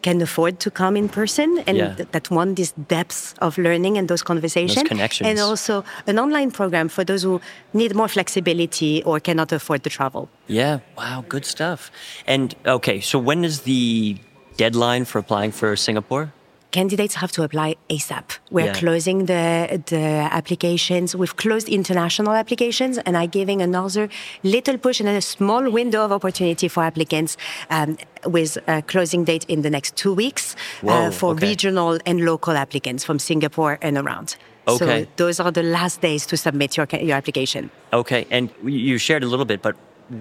can 0.00 0.20
afford 0.20 0.58
to 0.58 0.68
come 0.70 0.96
in 0.96 1.08
person 1.08 1.62
and 1.66 1.76
Yeah. 1.76 1.94
th- 1.94 2.08
that 2.10 2.28
want 2.30 2.56
this 2.56 2.72
depth 2.88 3.34
of 3.40 3.56
learning 3.56 3.98
and 3.98 4.08
those 4.08 4.22
conversations. 4.24 4.88
connections. 4.88 5.28
And 5.28 5.38
also 5.38 5.84
an 6.08 6.18
online 6.18 6.50
program 6.50 6.88
for 6.88 7.04
those 7.04 7.22
who 7.22 7.40
need 7.72 7.94
more 7.94 8.08
flexibility 8.08 9.02
or 9.04 9.20
cannot 9.20 9.52
afford 9.52 9.82
the 9.84 9.90
travel. 9.90 10.28
Yeah, 10.48 10.80
wow, 10.98 11.24
good 11.28 11.44
stuff. 11.44 11.92
And 12.26 12.54
okay, 12.66 13.00
so 13.00 13.18
when 13.18 13.44
is 13.44 13.60
the 13.60 14.16
deadline 14.56 15.04
for 15.04 15.18
applying 15.20 15.52
for 15.52 15.76
Singapore? 15.76 16.32
Candidates 16.72 17.14
have 17.22 17.30
to 17.32 17.42
apply 17.42 17.76
ASAP. 17.88 18.26
We're 18.50 18.72
Yeah. 18.72 18.82
closing 18.82 19.18
the 19.32 19.44
the 19.92 20.04
applications. 20.40 21.14
We've 21.22 21.36
closed 21.44 21.68
international 21.68 22.32
applications, 22.42 22.94
and 23.04 23.12
I'm 23.20 23.30
giving 23.40 23.58
another 23.62 24.04
little 24.42 24.78
push 24.84 24.98
and 25.00 25.08
a 25.08 25.20
small 25.20 25.64
window 25.80 26.00
of 26.06 26.10
opportunity 26.18 26.68
for 26.74 26.82
applicants 26.90 27.36
um, 27.76 27.96
with 28.36 28.52
a 28.66 28.82
closing 28.92 29.22
date 29.30 29.44
in 29.54 29.62
the 29.62 29.70
next 29.76 29.90
two 30.02 30.14
weeks 30.24 30.44
Whoa, 30.80 30.92
uh, 30.92 31.10
for 31.10 31.30
okay. 31.32 31.46
regional 31.48 31.92
and 32.08 32.16
local 32.32 32.54
applicants 32.64 33.02
from 33.04 33.18
Singapore 33.18 33.74
and 33.86 33.96
around. 34.02 34.28
Okay. 34.66 34.78
So 34.78 35.06
those 35.22 35.36
are 35.44 35.52
the 35.60 35.66
last 35.78 36.00
days 36.00 36.22
to 36.26 36.36
submit 36.36 36.70
your 36.76 36.86
your 37.08 37.16
application. 37.22 37.70
Okay, 37.92 38.22
and 38.30 38.44
you 38.64 38.98
shared 38.98 39.22
a 39.24 39.30
little 39.32 39.48
bit, 39.52 39.60
but 39.62 39.74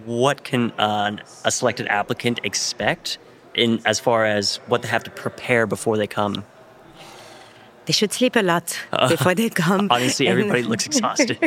what 0.05 0.37
can 0.49 0.71
uh, 0.77 1.17
a 1.45 1.51
selected 1.51 1.87
applicant 1.87 2.39
expect 2.43 3.17
in 3.53 3.81
as 3.85 3.99
far 3.99 4.25
as 4.25 4.57
what 4.67 4.81
they 4.81 4.87
have 4.87 5.03
to 5.03 5.11
prepare 5.11 5.67
before 5.67 5.97
they 5.97 6.07
come? 6.07 6.43
They 7.85 7.93
should 7.93 8.13
sleep 8.13 8.35
a 8.35 8.41
lot 8.43 8.77
before 9.09 9.33
they 9.35 9.49
come. 9.65 9.87
Honestly, 9.89 10.27
everybody 10.27 10.63
looks 10.63 10.85
exhausted. 10.91 11.37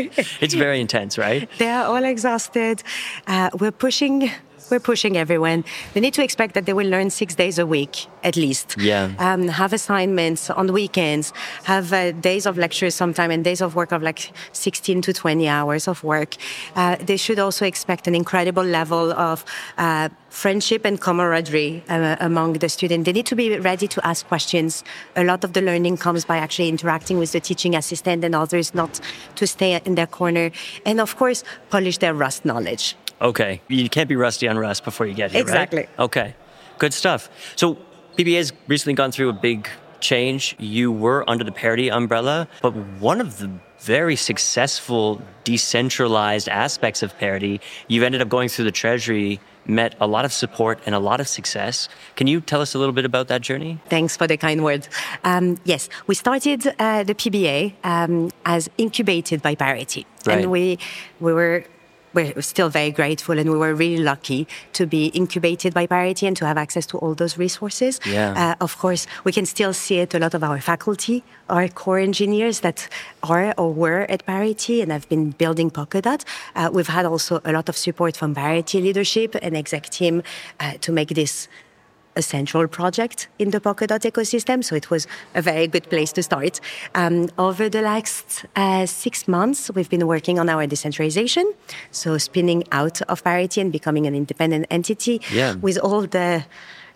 it's 0.40 0.54
very 0.54 0.80
intense, 0.80 1.16
right? 1.16 1.48
They 1.58 1.68
are 1.68 1.84
all 1.86 2.04
exhausted. 2.04 2.82
Uh, 3.26 3.50
we're 3.58 3.70
pushing 3.72 4.30
we're 4.70 4.80
pushing 4.80 5.16
everyone. 5.16 5.64
They 5.92 6.00
need 6.00 6.14
to 6.14 6.22
expect 6.22 6.54
that 6.54 6.66
they 6.66 6.72
will 6.72 6.88
learn 6.88 7.10
six 7.10 7.34
days 7.34 7.58
a 7.58 7.66
week 7.66 8.06
at 8.24 8.36
least. 8.36 8.76
Yeah. 8.78 9.12
Um, 9.18 9.48
have 9.48 9.72
assignments 9.72 10.50
on 10.50 10.72
weekends, 10.72 11.32
have 11.64 11.92
uh, 11.92 12.12
days 12.12 12.46
of 12.46 12.56
lectures 12.56 12.94
sometime, 12.94 13.30
and 13.30 13.44
days 13.44 13.60
of 13.60 13.74
work 13.74 13.92
of 13.92 14.02
like 14.02 14.32
16 14.52 15.02
to 15.02 15.12
20 15.12 15.46
hours 15.46 15.86
of 15.86 16.02
work. 16.02 16.36
Uh, 16.74 16.96
they 16.96 17.18
should 17.18 17.38
also 17.38 17.66
expect 17.66 18.08
an 18.08 18.14
incredible 18.14 18.64
level 18.64 19.12
of 19.12 19.44
uh, 19.76 20.08
friendship 20.30 20.84
and 20.84 21.00
camaraderie 21.00 21.84
uh, 21.88 22.16
among 22.18 22.54
the 22.54 22.68
students. 22.68 23.04
They 23.04 23.12
need 23.12 23.26
to 23.26 23.36
be 23.36 23.58
ready 23.58 23.86
to 23.88 24.04
ask 24.06 24.26
questions. 24.26 24.82
A 25.16 25.22
lot 25.22 25.44
of 25.44 25.52
the 25.52 25.60
learning 25.60 25.98
comes 25.98 26.24
by 26.24 26.38
actually 26.38 26.70
interacting 26.70 27.18
with 27.18 27.32
the 27.32 27.40
teaching 27.40 27.76
assistant 27.76 28.24
and 28.24 28.34
others, 28.34 28.74
not 28.74 29.00
to 29.36 29.46
stay 29.46 29.80
in 29.84 29.94
their 29.94 30.06
corner. 30.06 30.50
And 30.84 31.00
of 31.00 31.16
course, 31.16 31.44
polish 31.70 31.98
their 31.98 32.14
Rust 32.14 32.44
knowledge. 32.44 32.96
Okay. 33.20 33.60
You 33.68 33.88
can't 33.88 34.08
be 34.08 34.16
rusty 34.16 34.48
on 34.48 34.58
Rust 34.58 34.84
before 34.84 35.06
you 35.06 35.14
get 35.14 35.32
here, 35.32 35.40
Exactly. 35.40 35.80
right? 35.80 35.88
Okay. 35.98 36.34
Good 36.78 36.92
stuff. 36.92 37.28
So 37.56 37.78
PBA 38.18 38.36
has 38.36 38.52
recently 38.68 38.94
gone 38.94 39.12
through 39.12 39.28
a 39.28 39.32
big 39.32 39.68
change. 40.00 40.54
You 40.58 40.92
were 40.92 41.28
under 41.28 41.44
the 41.44 41.52
Parity 41.52 41.90
umbrella, 41.90 42.48
but 42.62 42.72
one 43.00 43.20
of 43.20 43.38
the 43.38 43.50
very 43.80 44.16
successful 44.16 45.20
decentralized 45.44 46.48
aspects 46.48 47.02
of 47.02 47.16
Parity, 47.18 47.60
you've 47.88 48.02
ended 48.02 48.20
up 48.20 48.28
going 48.28 48.48
through 48.48 48.64
the 48.66 48.72
Treasury, 48.72 49.40
met 49.66 49.94
a 50.00 50.06
lot 50.06 50.24
of 50.24 50.32
support 50.32 50.78
and 50.84 50.94
a 50.94 50.98
lot 50.98 51.20
of 51.20 51.28
success. 51.28 51.88
Can 52.16 52.26
you 52.26 52.40
tell 52.40 52.60
us 52.60 52.74
a 52.74 52.78
little 52.78 52.92
bit 52.92 53.04
about 53.04 53.28
that 53.28 53.40
journey? 53.40 53.78
Thanks 53.88 54.16
for 54.16 54.26
the 54.26 54.36
kind 54.36 54.62
words. 54.64 54.88
Um, 55.24 55.56
yes, 55.64 55.88
we 56.06 56.14
started 56.14 56.66
uh, 56.78 57.04
the 57.04 57.14
PBA 57.14 57.74
um, 57.84 58.30
as 58.44 58.68
incubated 58.78 59.40
by 59.42 59.54
Parity, 59.54 60.06
Right. 60.26 60.38
and 60.40 60.50
we 60.50 60.78
we 61.20 61.32
were. 61.32 61.64
We're 62.14 62.40
still 62.42 62.68
very 62.68 62.90
grateful, 62.90 63.38
and 63.38 63.50
we 63.50 63.58
were 63.58 63.74
really 63.74 64.02
lucky 64.02 64.46
to 64.74 64.86
be 64.86 65.06
incubated 65.06 65.74
by 65.74 65.86
Parity 65.86 66.26
and 66.26 66.36
to 66.36 66.46
have 66.46 66.56
access 66.56 66.86
to 66.86 66.98
all 66.98 67.14
those 67.14 67.36
resources. 67.36 68.00
Yeah. 68.06 68.54
Uh, 68.58 68.64
of 68.64 68.78
course, 68.78 69.06
we 69.24 69.32
can 69.32 69.46
still 69.46 69.72
see 69.72 69.98
it. 69.98 70.14
A 70.14 70.18
lot 70.18 70.34
of 70.34 70.42
our 70.42 70.60
faculty 70.60 71.22
are 71.48 71.68
core 71.68 71.98
engineers 71.98 72.60
that 72.60 72.88
are 73.22 73.52
or 73.58 73.72
were 73.72 74.06
at 74.08 74.24
Parity 74.26 74.80
and 74.80 74.92
have 74.92 75.08
been 75.08 75.30
building 75.30 75.70
Polkadot. 75.70 76.24
Uh, 76.54 76.70
we've 76.72 76.88
had 76.88 77.04
also 77.04 77.40
a 77.44 77.52
lot 77.52 77.68
of 77.68 77.76
support 77.76 78.16
from 78.16 78.34
Parity 78.34 78.80
leadership 78.80 79.36
and 79.42 79.56
exec 79.56 79.90
team 79.90 80.22
uh, 80.60 80.74
to 80.80 80.92
make 80.92 81.08
this 81.08 81.48
a 82.16 82.22
central 82.22 82.68
project 82.68 83.28
in 83.38 83.50
the 83.50 83.60
Polkadot 83.60 84.00
ecosystem, 84.10 84.62
so 84.64 84.74
it 84.76 84.90
was 84.90 85.06
a 85.34 85.42
very 85.42 85.66
good 85.66 85.88
place 85.90 86.12
to 86.12 86.22
start. 86.22 86.60
Um, 86.94 87.28
over 87.38 87.68
the 87.68 87.82
last 87.82 88.44
uh, 88.56 88.86
six 88.86 89.26
months, 89.28 89.70
we've 89.74 89.90
been 89.90 90.06
working 90.06 90.38
on 90.38 90.48
our 90.48 90.66
decentralization, 90.66 91.52
so 91.90 92.18
spinning 92.18 92.64
out 92.72 93.02
of 93.02 93.22
Parity 93.24 93.60
and 93.60 93.72
becoming 93.72 94.06
an 94.06 94.14
independent 94.14 94.66
entity 94.70 95.20
Yeah. 95.32 95.54
with 95.56 95.78
all 95.78 96.02
the 96.06 96.44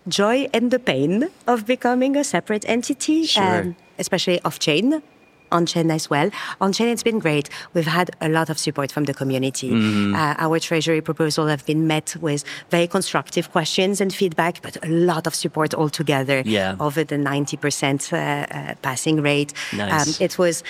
joy 0.09 0.49
and 0.55 0.71
the 0.71 0.79
pain 0.79 1.29
of 1.47 1.67
becoming 1.67 2.17
a 2.17 2.25
separate 2.25 2.65
entity, 2.69 3.27
Sure. 3.27 3.75
especially 3.99 4.41
off 4.45 4.59
chain. 4.59 5.03
On 5.51 5.67
chain 5.67 5.91
as 5.91 6.11
well. 6.11 6.31
On 6.61 6.73
chain, 6.73 6.89
it's 6.89 7.03
been 7.03 7.19
great. 7.19 7.49
We've 7.75 7.87
had 7.87 8.11
a 8.21 8.29
lot 8.29 8.51
of 8.51 8.59
support 8.59 8.93
from 8.93 9.05
the 9.05 9.15
community. 9.15 9.71
Mm-hmm. 9.71 10.15
Uh, 10.15 10.35
our 10.39 10.59
treasury 10.59 11.01
proposal 11.01 11.47
have 11.47 11.65
been 11.65 11.87
met 11.87 12.17
with 12.21 12.45
very 12.71 12.87
constructive 12.87 13.51
questions 13.51 14.01
and 14.01 14.15
feedback, 14.15 14.63
but 14.63 14.77
a 14.85 14.89
lot 14.89 15.27
of 15.27 15.35
support 15.35 15.75
altogether. 15.75 16.43
Yeah. 16.45 16.77
Over 16.81 17.05
the 17.05 17.17
90% 17.17 18.13
uh, 18.13 18.17
uh, 18.17 18.75
passing 18.83 19.23
rate. 19.23 19.53
Nice. 19.73 20.21
Um, 20.21 20.25
it 20.25 20.39
was 20.39 20.63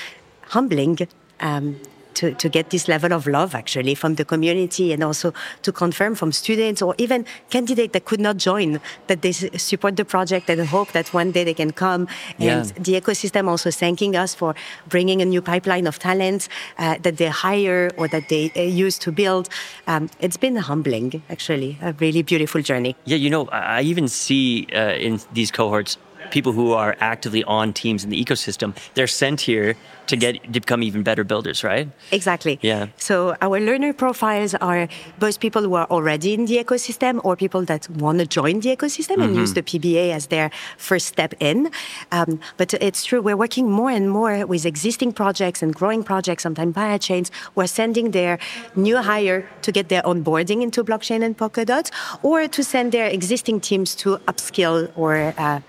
humbling. 0.42 0.98
Um, 1.40 1.80
to, 2.18 2.34
to 2.42 2.48
get 2.48 2.70
this 2.70 2.88
level 2.88 3.12
of 3.12 3.26
love 3.26 3.54
actually 3.54 3.94
from 3.94 4.12
the 4.16 4.24
community 4.24 4.92
and 4.92 5.02
also 5.08 5.32
to 5.62 5.70
confirm 5.72 6.14
from 6.14 6.30
students 6.32 6.82
or 6.82 6.94
even 6.98 7.24
candidates 7.50 7.92
that 7.92 8.04
could 8.04 8.20
not 8.20 8.36
join 8.36 8.80
that 9.06 9.22
they 9.22 9.32
support 9.70 9.96
the 9.96 10.04
project 10.04 10.50
and 10.50 10.60
hope 10.76 10.90
that 10.92 11.06
one 11.14 11.30
day 11.36 11.44
they 11.44 11.54
can 11.54 11.72
come. 11.84 12.02
And 12.38 12.66
Yeah. 12.66 12.82
the 12.86 12.92
ecosystem 13.00 13.48
also 13.48 13.70
thanking 13.70 14.12
us 14.16 14.34
for 14.34 14.54
bringing 14.88 15.22
a 15.22 15.24
new 15.34 15.42
pipeline 15.42 15.86
of 15.86 15.98
talent 15.98 16.48
uh, 16.78 16.96
that 17.04 17.16
they 17.18 17.28
hire 17.46 17.90
or 17.96 18.08
that 18.08 18.24
they 18.28 18.44
uh, 18.56 18.62
use 18.84 18.98
to 19.04 19.12
build. 19.12 19.48
Um, 19.86 20.08
it's 20.20 20.36
been 20.36 20.56
humbling 20.56 21.22
actually 21.34 21.78
a 21.82 21.92
really 22.04 22.22
beautiful 22.22 22.60
journey. 22.70 22.92
Yeah, 23.10 23.18
you 23.24 23.30
know, 23.30 23.44
I 23.52 23.78
I 23.78 23.82
even 23.92 24.08
see 24.08 24.66
uh, 24.74 25.06
in 25.06 25.20
these 25.38 25.50
cohorts 25.58 25.92
people 26.30 26.52
who 26.52 26.72
are 26.72 26.96
actively 27.00 27.44
on 27.44 27.72
teams 27.72 28.04
in 28.04 28.10
the 28.10 28.22
ecosystem. 28.24 28.74
They're 28.94 29.06
sent 29.06 29.40
here 29.42 29.76
to 30.08 30.16
get 30.16 30.42
to 30.52 30.60
become 30.60 30.82
even 30.82 31.02
better 31.02 31.24
builders, 31.24 31.62
right? 31.62 31.88
Exactly. 32.10 32.58
Yeah. 32.62 32.86
So 32.96 33.36
our 33.40 33.60
learner 33.60 33.92
profiles 33.92 34.54
are 34.54 34.88
both 35.18 35.38
people 35.38 35.62
who 35.62 35.74
are 35.74 35.86
already 35.86 36.34
in 36.34 36.46
the 36.46 36.56
ecosystem 36.56 37.20
or 37.24 37.36
people 37.36 37.62
that 37.66 37.88
want 37.90 38.18
to 38.18 38.26
join 38.26 38.60
the 38.60 38.74
ecosystem 38.74 39.22
and 39.22 39.36
use 39.36 39.52
the 39.54 39.62
PBA 39.62 40.12
as 40.12 40.28
their 40.28 40.50
first 40.78 41.06
step 41.06 41.34
in. 41.40 41.70
Um, 42.10 42.40
but 42.56 42.74
it's 42.74 43.04
true, 43.04 43.20
we're 43.20 43.36
working 43.36 43.70
more 43.70 43.90
and 43.90 44.10
more 44.10 44.46
with 44.46 44.64
existing 44.64 45.12
projects 45.12 45.62
and 45.62 45.74
growing 45.74 46.02
projects, 46.02 46.42
sometimes 46.42 46.74
parachains 46.74 47.30
We're 47.54 47.66
sending 47.66 48.12
their 48.12 48.38
new 48.74 48.96
hire 48.98 49.48
to 49.62 49.72
get 49.72 49.88
their 49.88 50.02
onboarding 50.02 50.62
into 50.62 50.82
blockchain 50.84 51.22
and 51.22 51.36
Polkadot 51.36 51.90
or 52.22 52.48
to 52.48 52.64
send 52.64 52.92
their 52.92 53.06
existing 53.06 53.60
teams 53.60 53.94
to 53.96 54.16
upskill 54.26 54.90
or 54.96 55.34
uh, 55.36 55.60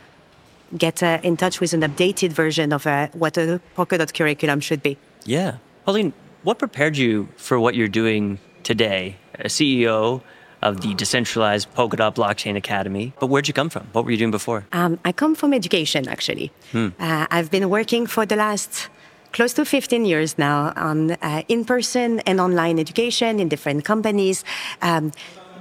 get 0.77 1.01
uh, 1.03 1.19
in 1.23 1.38
touch 1.38 1.59
with 1.59 1.73
an 1.73 1.81
updated 1.81 2.31
version 2.31 2.73
of 2.73 2.85
uh, 2.85 3.07
what 3.13 3.38
a 3.38 3.61
Polkadot 3.75 4.13
curriculum 4.13 4.59
should 4.59 4.81
be. 4.83 4.97
Yeah. 5.25 5.57
Pauline, 5.85 6.13
what 6.43 6.59
prepared 6.59 6.97
you 6.97 7.27
for 7.35 7.59
what 7.59 7.75
you're 7.75 7.88
doing 7.88 8.39
today? 8.63 9.17
A 9.35 9.45
CEO 9.45 10.21
of 10.61 10.81
the 10.81 10.93
decentralized 10.93 11.73
Polkadot 11.73 12.15
Blockchain 12.15 12.57
Academy. 12.57 13.13
But 13.19 13.27
where'd 13.27 13.47
you 13.47 13.53
come 13.53 13.69
from? 13.69 13.88
What 13.93 14.05
were 14.05 14.11
you 14.11 14.17
doing 14.17 14.31
before? 14.31 14.65
Um, 14.73 14.99
I 15.05 15.11
come 15.11 15.35
from 15.35 15.53
education, 15.53 16.07
actually. 16.07 16.51
Uh, 16.73 16.89
I've 16.99 17.49
been 17.49 17.69
working 17.69 18.07
for 18.07 18.25
the 18.25 18.35
last 18.35 18.89
close 19.31 19.53
to 19.53 19.65
15 19.65 20.05
years 20.05 20.38
now 20.38 20.73
on 20.75 21.11
uh, 21.11 21.43
in 21.47 21.63
person 21.63 22.19
and 22.21 22.39
online 22.39 22.79
education 22.79 23.39
in 23.39 23.47
different 23.47 23.85
companies. 23.85 24.43
Um, 24.81 25.11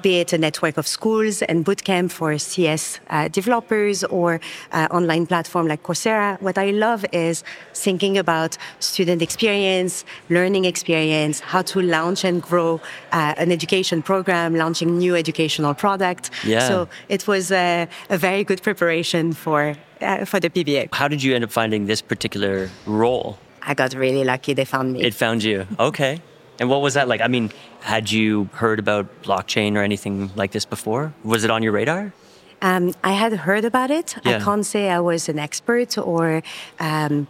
be 0.02 0.20
it 0.20 0.32
a 0.32 0.38
network 0.38 0.76
of 0.76 0.86
schools 0.86 1.42
and 1.42 1.64
bootcamp 1.64 2.10
for 2.10 2.36
CS 2.38 3.00
uh, 3.10 3.28
developers 3.28 4.04
or 4.04 4.40
uh, 4.72 4.88
online 4.90 5.26
platform 5.26 5.66
like 5.66 5.82
Coursera. 5.82 6.40
What 6.40 6.58
I 6.58 6.70
love 6.70 7.04
is 7.12 7.44
thinking 7.74 8.18
about 8.18 8.56
student 8.80 9.22
experience, 9.22 10.04
learning 10.30 10.64
experience, 10.64 11.40
how 11.40 11.62
to 11.62 11.80
launch 11.80 12.24
and 12.24 12.42
grow 12.42 12.80
uh, 13.12 13.34
an 13.36 13.50
education 13.52 14.02
program, 14.02 14.54
launching 14.54 14.98
new 14.98 15.14
educational 15.16 15.74
product. 15.74 16.30
Yeah. 16.44 16.66
So 16.68 16.88
it 17.08 17.26
was 17.26 17.50
a, 17.50 17.88
a 18.10 18.18
very 18.18 18.44
good 18.44 18.62
preparation 18.62 19.32
for 19.32 19.76
uh, 20.00 20.24
for 20.24 20.38
the 20.40 20.50
PBA. 20.50 20.94
How 20.94 21.08
did 21.08 21.22
you 21.22 21.34
end 21.34 21.44
up 21.44 21.50
finding 21.50 21.86
this 21.86 22.00
particular 22.00 22.70
role? 22.86 23.38
I 23.62 23.74
got 23.74 23.94
really 23.94 24.24
lucky; 24.24 24.54
they 24.54 24.64
found 24.64 24.92
me. 24.92 25.02
It 25.02 25.14
found 25.14 25.42
you. 25.42 25.66
Okay. 25.78 26.20
And 26.60 26.68
what 26.68 26.82
was 26.82 26.94
that 26.94 27.08
like? 27.08 27.20
I 27.20 27.28
mean, 27.28 27.50
had 27.80 28.10
you 28.10 28.48
heard 28.52 28.78
about 28.78 29.22
blockchain 29.22 29.76
or 29.76 29.82
anything 29.82 30.30
like 30.34 30.50
this 30.52 30.64
before? 30.64 31.12
Was 31.22 31.44
it 31.44 31.50
on 31.50 31.62
your 31.62 31.72
radar? 31.72 32.12
Um, 32.60 32.94
I 33.04 33.12
had 33.12 33.32
heard 33.32 33.64
about 33.64 33.90
it. 33.90 34.16
Yeah. 34.24 34.36
I 34.36 34.40
can't 34.40 34.66
say 34.66 34.90
I 34.90 34.98
was 34.98 35.28
an 35.28 35.38
expert 35.38 35.96
or 35.96 36.42
um, 36.80 37.28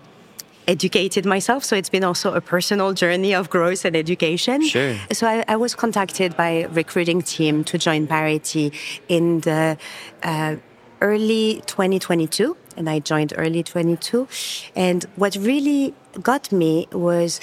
educated 0.66 1.26
myself. 1.26 1.64
So 1.64 1.76
it's 1.76 1.90
been 1.90 2.04
also 2.04 2.34
a 2.34 2.40
personal 2.40 2.92
journey 2.94 3.34
of 3.34 3.50
growth 3.50 3.84
and 3.84 3.94
education. 3.94 4.64
Sure. 4.66 4.96
So 5.12 5.26
I, 5.26 5.44
I 5.48 5.56
was 5.56 5.74
contacted 5.74 6.36
by 6.36 6.48
a 6.48 6.68
recruiting 6.68 7.22
team 7.22 7.64
to 7.64 7.78
join 7.78 8.06
Parity 8.06 8.72
in 9.08 9.40
the 9.40 9.76
uh, 10.22 10.56
early 11.00 11.62
2022, 11.66 12.56
and 12.76 12.88
I 12.88 12.98
joined 12.98 13.32
early 13.36 13.62
22. 13.62 14.28
And 14.74 15.04
what 15.16 15.36
really 15.36 15.94
got 16.22 16.52
me 16.52 16.86
was 16.92 17.40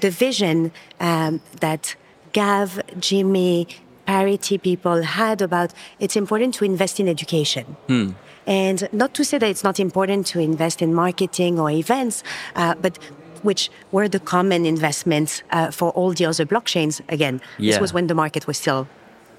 the 0.00 0.10
vision 0.10 0.72
um, 1.00 1.40
that 1.60 1.96
Gav, 2.32 2.80
Jimmy, 3.00 3.66
Parity 4.06 4.56
people 4.56 5.02
had 5.02 5.42
about 5.42 5.72
it's 5.98 6.14
important 6.14 6.54
to 6.54 6.64
invest 6.64 7.00
in 7.00 7.08
education. 7.08 7.76
And 8.46 8.88
not 8.92 9.14
to 9.14 9.24
say 9.24 9.38
that 9.38 9.48
it's 9.50 9.64
not 9.64 9.80
important 9.80 10.26
to 10.28 10.38
invest 10.38 10.80
in 10.80 10.94
marketing 10.94 11.58
or 11.58 11.68
events, 11.70 12.22
uh, 12.54 12.76
but 12.80 12.98
which 13.42 13.68
were 13.90 14.08
the 14.08 14.20
common 14.20 14.64
investments 14.64 15.42
uh, 15.50 15.72
for 15.72 15.90
all 15.90 16.12
the 16.12 16.24
other 16.24 16.46
blockchains. 16.46 17.00
Again, 17.08 17.40
Yeah. 17.58 17.72
this 17.72 17.80
was 17.80 17.92
when 17.92 18.06
the 18.06 18.14
market 18.14 18.46
was 18.46 18.56
still 18.58 18.86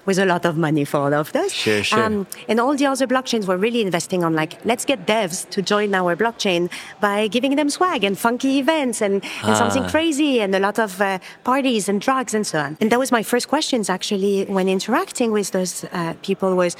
with 0.08 0.18
a 0.18 0.28
lot 0.34 0.44
of 0.50 0.54
money 0.66 0.84
for 0.90 0.98
all 1.04 1.14
of 1.22 1.26
those. 1.36 1.52
Sure, 1.64 1.82
sure. 1.90 2.24
and 2.50 2.56
all 2.62 2.74
the 2.82 2.86
other 2.92 3.06
blockchains 3.14 3.44
were 3.50 3.58
really 3.66 3.82
investing 3.88 4.20
on 4.26 4.32
like, 4.42 4.52
let's 4.70 4.84
get 4.90 4.98
devs 5.12 5.36
to 5.54 5.58
join 5.72 5.90
our 6.00 6.12
blockchain 6.22 6.62
by 7.08 7.16
giving 7.36 7.52
them 7.60 7.68
swag 7.78 8.00
and 8.08 8.14
funky 8.26 8.52
events 8.64 8.96
and, 9.06 9.14
and 9.46 9.54
something 9.62 9.84
Ah. 9.84 9.90
crazy 9.94 10.32
and 10.44 10.50
a 10.60 10.62
lot 10.68 10.76
of 10.86 10.90
uh, 11.00 11.08
parties 11.52 11.84
and 11.90 11.96
drugs 12.08 12.32
and 12.36 12.44
so 12.50 12.56
on. 12.66 12.70
And 12.80 12.88
that 12.90 12.98
was 13.04 13.10
my 13.18 13.22
first 13.32 13.46
questions 13.54 13.84
actually 13.96 14.34
when 14.56 14.66
interacting 14.78 15.30
with 15.38 15.48
those 15.56 15.72
uh, 15.84 16.14
people 16.28 16.50
was, 16.62 16.72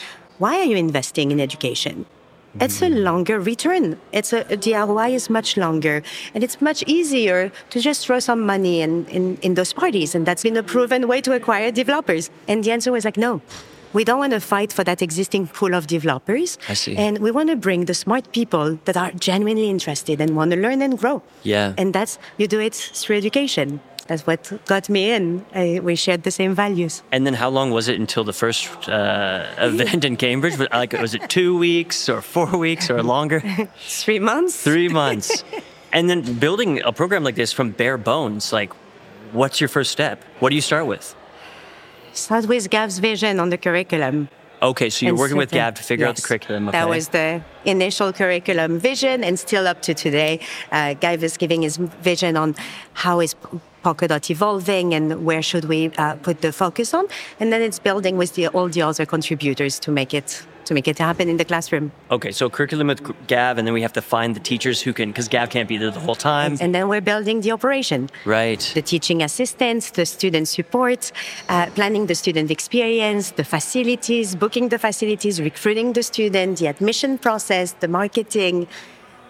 why 0.42 0.52
are 0.60 0.68
you 0.72 0.76
investing 0.88 1.26
in 1.34 1.38
education? 1.48 2.06
It's 2.60 2.82
a 2.82 2.88
longer 2.88 3.38
return. 3.38 3.98
It's 4.12 4.32
a 4.32 4.44
the 4.44 4.74
ROI 4.74 5.14
is 5.14 5.30
much 5.30 5.56
longer, 5.56 6.02
and 6.34 6.42
it's 6.42 6.60
much 6.60 6.82
easier 6.86 7.52
to 7.70 7.80
just 7.80 8.06
throw 8.06 8.18
some 8.18 8.40
money 8.40 8.80
in, 8.80 9.06
in, 9.06 9.36
in 9.42 9.54
those 9.54 9.72
parties, 9.72 10.14
and 10.14 10.26
that's 10.26 10.42
been 10.42 10.56
a 10.56 10.62
proven 10.62 11.06
way 11.08 11.20
to 11.20 11.32
acquire 11.34 11.70
developers. 11.70 12.30
And 12.48 12.64
the 12.64 12.72
answer 12.72 12.90
was 12.90 13.04
like, 13.04 13.16
no, 13.16 13.40
we 13.92 14.04
don't 14.04 14.18
want 14.18 14.32
to 14.32 14.40
fight 14.40 14.72
for 14.72 14.84
that 14.84 15.02
existing 15.02 15.46
pool 15.48 15.74
of 15.74 15.86
developers. 15.86 16.58
I 16.68 16.74
see. 16.74 16.96
And 16.96 17.18
we 17.18 17.30
want 17.30 17.48
to 17.50 17.56
bring 17.56 17.86
the 17.86 17.94
smart 17.94 18.32
people 18.32 18.78
that 18.84 18.96
are 18.96 19.12
genuinely 19.12 19.70
interested 19.70 20.20
and 20.20 20.36
want 20.36 20.50
to 20.52 20.56
learn 20.56 20.82
and 20.82 20.98
grow. 20.98 21.22
Yeah. 21.42 21.74
And 21.78 21.94
that's, 21.94 22.18
you 22.36 22.46
do 22.48 22.60
it 22.60 22.74
through 22.74 23.16
education. 23.16 23.80
That's 24.08 24.26
what 24.26 24.50
got 24.66 24.88
me 24.88 25.10
in. 25.12 25.44
I, 25.54 25.80
we 25.82 25.94
shared 25.94 26.22
the 26.22 26.30
same 26.30 26.54
values. 26.54 27.02
And 27.12 27.26
then 27.26 27.34
how 27.34 27.50
long 27.50 27.70
was 27.70 27.88
it 27.88 28.00
until 28.00 28.24
the 28.24 28.32
first 28.32 28.88
uh, 28.88 29.46
event 29.58 30.04
in 30.04 30.16
Cambridge? 30.16 30.58
Was- 30.58 30.68
Like, 30.72 30.92
was 30.94 31.14
it 31.14 31.28
two 31.28 31.56
weeks 31.58 32.08
or 32.08 32.20
four 32.22 32.56
weeks 32.58 32.90
or 32.90 33.02
longer? 33.02 33.40
Three 34.04 34.18
months. 34.18 34.62
Three 34.62 34.88
months. 34.88 35.44
and 35.92 36.08
then 36.08 36.22
building 36.38 36.80
a 36.84 36.92
program 36.92 37.22
like 37.22 37.34
this 37.36 37.52
from 37.52 37.70
bare 37.72 37.98
bones, 37.98 38.52
like, 38.52 38.72
what's 39.32 39.60
your 39.60 39.68
first 39.68 39.90
step? 39.92 40.24
What 40.40 40.48
do 40.50 40.54
you 40.56 40.62
start 40.62 40.86
with? 40.86 41.14
Start 42.14 42.46
with 42.48 42.70
Gav's 42.70 42.98
vision 42.98 43.38
on 43.40 43.50
the 43.50 43.58
curriculum. 43.58 44.28
Okay, 44.60 44.90
so 44.90 45.04
you're 45.06 45.12
and 45.12 45.18
working 45.20 45.36
with 45.36 45.50
Gav 45.52 45.74
to 45.74 45.82
figure 45.84 46.06
out 46.08 46.16
the 46.16 46.22
curriculum. 46.22 46.68
Okay. 46.68 46.78
That 46.78 46.88
was 46.88 47.08
the 47.08 47.40
initial 47.64 48.12
curriculum 48.12 48.80
vision, 48.80 49.22
and 49.22 49.38
still 49.38 49.68
up 49.68 49.82
to 49.82 49.94
today. 49.94 50.40
Uh, 50.72 50.94
Gav 50.94 51.22
is 51.22 51.36
giving 51.36 51.62
his 51.62 51.76
vision 51.76 52.36
on 52.36 52.56
how 52.94 53.20
is 53.20 53.36
Polkadot 53.84 54.30
evolving 54.30 54.94
and 54.94 55.24
where 55.24 55.42
should 55.42 55.66
we 55.66 55.90
uh, 55.98 56.14
put 56.16 56.40
the 56.40 56.52
focus 56.52 56.94
on, 56.94 57.06
and 57.40 57.52
then 57.52 57.62
it's 57.62 57.78
building 57.78 58.16
with 58.16 58.34
the, 58.34 58.48
all 58.48 58.68
the 58.68 58.82
other 58.82 59.06
contributors 59.06 59.78
to 59.80 59.90
make 59.90 60.14
it 60.14 60.46
to 60.68 60.74
make 60.74 60.86
it 60.86 60.98
happen 60.98 61.28
in 61.28 61.36
the 61.38 61.44
classroom. 61.44 61.90
Okay, 62.10 62.30
so 62.30 62.48
curriculum 62.50 62.88
with 62.88 63.00
Gav, 63.26 63.58
and 63.58 63.66
then 63.66 63.74
we 63.74 63.82
have 63.82 63.94
to 63.94 64.02
find 64.02 64.36
the 64.36 64.40
teachers 64.40 64.82
who 64.82 64.92
can, 64.92 65.10
because 65.10 65.26
Gav 65.26 65.48
can't 65.48 65.68
be 65.68 65.78
there 65.78 65.90
the 65.90 66.04
whole 66.06 66.14
time. 66.14 66.58
And 66.60 66.74
then 66.74 66.88
we're 66.88 67.00
building 67.00 67.40
the 67.40 67.52
operation. 67.52 68.10
right. 68.26 68.60
the 68.74 68.82
teaching 68.82 69.22
assistants, 69.22 69.90
the 69.90 70.04
student 70.04 70.46
support, 70.46 71.10
uh, 71.48 71.66
planning 71.74 72.06
the 72.06 72.14
student 72.14 72.50
experience, 72.50 73.30
the 73.32 73.44
facilities, 73.44 74.36
booking 74.36 74.68
the 74.68 74.78
facilities, 74.78 75.40
recruiting 75.40 75.94
the 75.94 76.02
student, 76.02 76.58
the 76.58 76.66
admission 76.66 77.16
process, 77.18 77.72
the 77.84 77.88
marketing. 77.88 78.68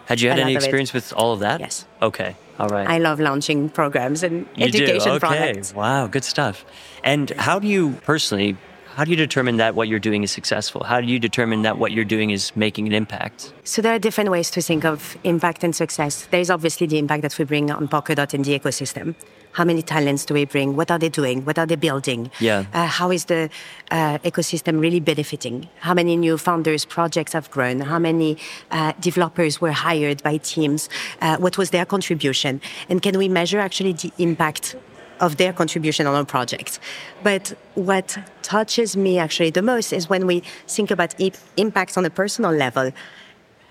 Had 0.07 0.21
you 0.21 0.31
had 0.31 0.39
any 0.41 0.55
lot 0.55 0.59
of 0.59 0.63
it. 0.63 0.67
experience 0.67 0.93
with 0.93 1.13
all 1.13 1.33
of 1.33 1.41
that? 1.41 1.61
Yes. 1.61 1.87
Okay, 2.03 2.35
all 2.59 2.69
right. 2.69 2.89
I 2.89 2.99
love 2.99 3.21
launching 3.21 3.69
programs 3.69 4.23
and 4.23 4.47
You 4.57 4.67
education 4.67 5.05
do? 5.05 5.11
Okay. 5.13 5.19
products. 5.19 5.75
Wow, 5.75 6.07
good 6.07 6.25
stuff. 6.25 6.65
And 7.05 7.31
how 7.31 7.59
do 7.59 7.69
you 7.69 7.93
personally, 8.05 8.57
how 8.95 9.05
do 9.05 9.11
you 9.11 9.17
determine 9.17 9.59
that 9.59 9.75
what 9.75 9.89
you're 9.89 10.01
doing 10.01 10.23
is 10.25 10.31
successful? 10.31 10.83
How 10.85 11.01
do 11.01 11.07
you 11.07 11.19
determine 11.19 11.63
that 11.63 11.79
what 11.79 11.93
you're 11.93 12.05
doing 12.05 12.31
is 12.31 12.55
making 12.57 12.87
an 12.87 12.93
impact? 12.95 13.53
So 13.65 13.81
there 13.81 13.95
are 13.95 13.99
different 13.99 14.31
ways 14.31 14.51
to 14.51 14.63
think 14.63 14.85
of 14.85 15.17
impact 15.25 15.63
and 15.63 15.75
success. 15.75 16.27
There 16.31 16.41
is 16.41 16.51
obviously 16.51 16.87
the 16.87 16.99
impact 16.99 17.23
that 17.23 17.39
we 17.39 17.45
bring 17.45 17.71
on 17.71 17.87
Polkadot 17.89 18.35
in 18.35 18.43
the 18.43 18.59
ecosystem. 18.59 19.15
How 19.53 19.65
many 19.65 19.83
talents 19.83 20.25
do 20.25 20.35
we 20.35 20.45
bring? 20.45 20.77
What 20.77 20.91
are 20.91 20.99
they 20.99 21.09
doing? 21.09 21.45
What 21.45 21.59
are 21.59 21.67
they 21.67 21.77
building? 21.77 22.31
Yeah. 22.41 22.65
Uh, 22.73 22.87
how 22.87 23.11
is 23.11 23.25
the 23.25 23.51
uh, 23.91 24.19
ecosystem 24.19 24.81
really 24.81 25.01
benefiting? 25.01 25.69
How 25.81 25.95
many 25.95 26.17
new 26.17 26.39
founders 26.39 26.85
projects 26.85 27.33
have 27.33 27.51
grown? 27.51 27.81
How 27.81 27.99
many 27.99 28.39
uh, 28.71 28.93
developers 29.01 29.61
were 29.61 29.73
hired 29.73 30.23
by 30.23 30.37
teams? 30.39 30.89
Uh, 31.21 31.37
what 31.39 31.59
was 31.59 31.71
their 31.71 31.85
contribution? 31.87 32.61
And 32.89 33.03
can 33.03 33.19
we 33.19 33.29
measure 33.29 33.59
actually 33.59 33.95
the 33.95 34.13
impact 34.19 34.77
of 35.21 35.37
their 35.37 35.53
contribution 35.53 36.07
on 36.07 36.15
our 36.15 36.25
project? 36.25 36.79
But 37.25 37.53
what 37.75 38.17
touches 38.43 38.97
me 38.97 39.19
actually 39.19 39.51
the 39.51 39.63
most 39.63 39.93
is 39.93 40.09
when 40.09 40.27
we 40.27 40.43
think 40.69 40.91
about 40.93 41.15
i- 41.21 41.33
impacts 41.57 41.97
on 41.97 42.05
a 42.05 42.11
personal 42.11 42.53
level 42.53 42.93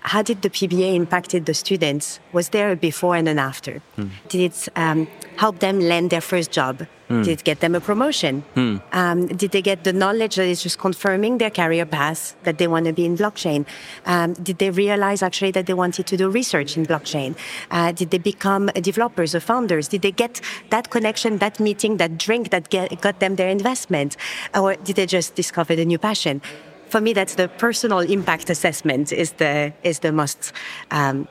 how 0.08 0.22
did 0.22 0.40
the 0.42 0.50
PBA 0.50 0.94
impacted 0.94 1.44
the 1.46 1.54
students? 1.54 2.18
Was 2.32 2.48
there 2.48 2.72
a 2.72 2.76
before 2.76 3.14
and 3.14 3.28
an 3.28 3.38
after? 3.38 3.82
Did 4.28 4.40
it 4.48 4.68
um, 4.74 5.06
help 5.36 5.58
them 5.58 5.80
land 5.80 6.10
their 6.10 6.22
first 6.22 6.50
job? 6.50 6.86
Did 7.24 7.28
it 7.28 7.44
get 7.44 7.60
them 7.60 7.74
a 7.74 7.80
promotion? 7.80 8.44
Um, 8.92 9.26
did 9.26 9.50
they 9.52 9.62
get 9.62 9.84
the 9.84 9.94
knowledge 9.94 10.36
that 10.36 10.46
is 10.46 10.62
just 10.62 10.78
confirming 10.78 11.38
their 11.38 11.50
career 11.50 11.86
path 11.86 12.36
that 12.44 12.58
they 12.58 12.68
want 12.68 12.84
to 12.86 12.92
be 12.92 13.04
in 13.06 13.16
blockchain? 13.16 13.64
Um, 14.04 14.34
did 14.34 14.58
they 14.58 14.70
realize 14.70 15.22
actually 15.22 15.52
that 15.52 15.66
they 15.66 15.74
wanted 15.74 16.06
to 16.06 16.16
do 16.16 16.28
research 16.28 16.76
in 16.76 16.84
blockchain? 16.84 17.34
Uh, 17.70 17.92
did 17.92 18.10
they 18.10 18.18
become 18.18 18.66
developers 18.90 19.34
or 19.34 19.40
founders? 19.40 19.88
Did 19.88 20.02
they 20.02 20.12
get 20.12 20.40
that 20.68 20.90
connection, 20.90 21.38
that 21.38 21.60
meeting, 21.60 21.96
that 21.96 22.18
drink 22.18 22.50
that 22.50 22.68
get, 22.68 23.00
got 23.00 23.20
them 23.20 23.36
their 23.36 23.48
investment? 23.48 24.16
Or 24.54 24.76
did 24.76 24.96
they 24.96 25.06
just 25.06 25.34
discover 25.34 25.74
the 25.76 25.86
new 25.86 25.98
passion? 25.98 26.42
For 26.88 27.00
me, 27.00 27.12
that's 27.12 27.34
the 27.34 27.48
personal 27.48 28.00
impact 28.00 28.50
assessment 28.50 29.12
is 29.12 29.32
the 29.32 29.72
is 29.82 30.00
the 30.00 30.12
most. 30.12 30.52
Um, 30.90 31.28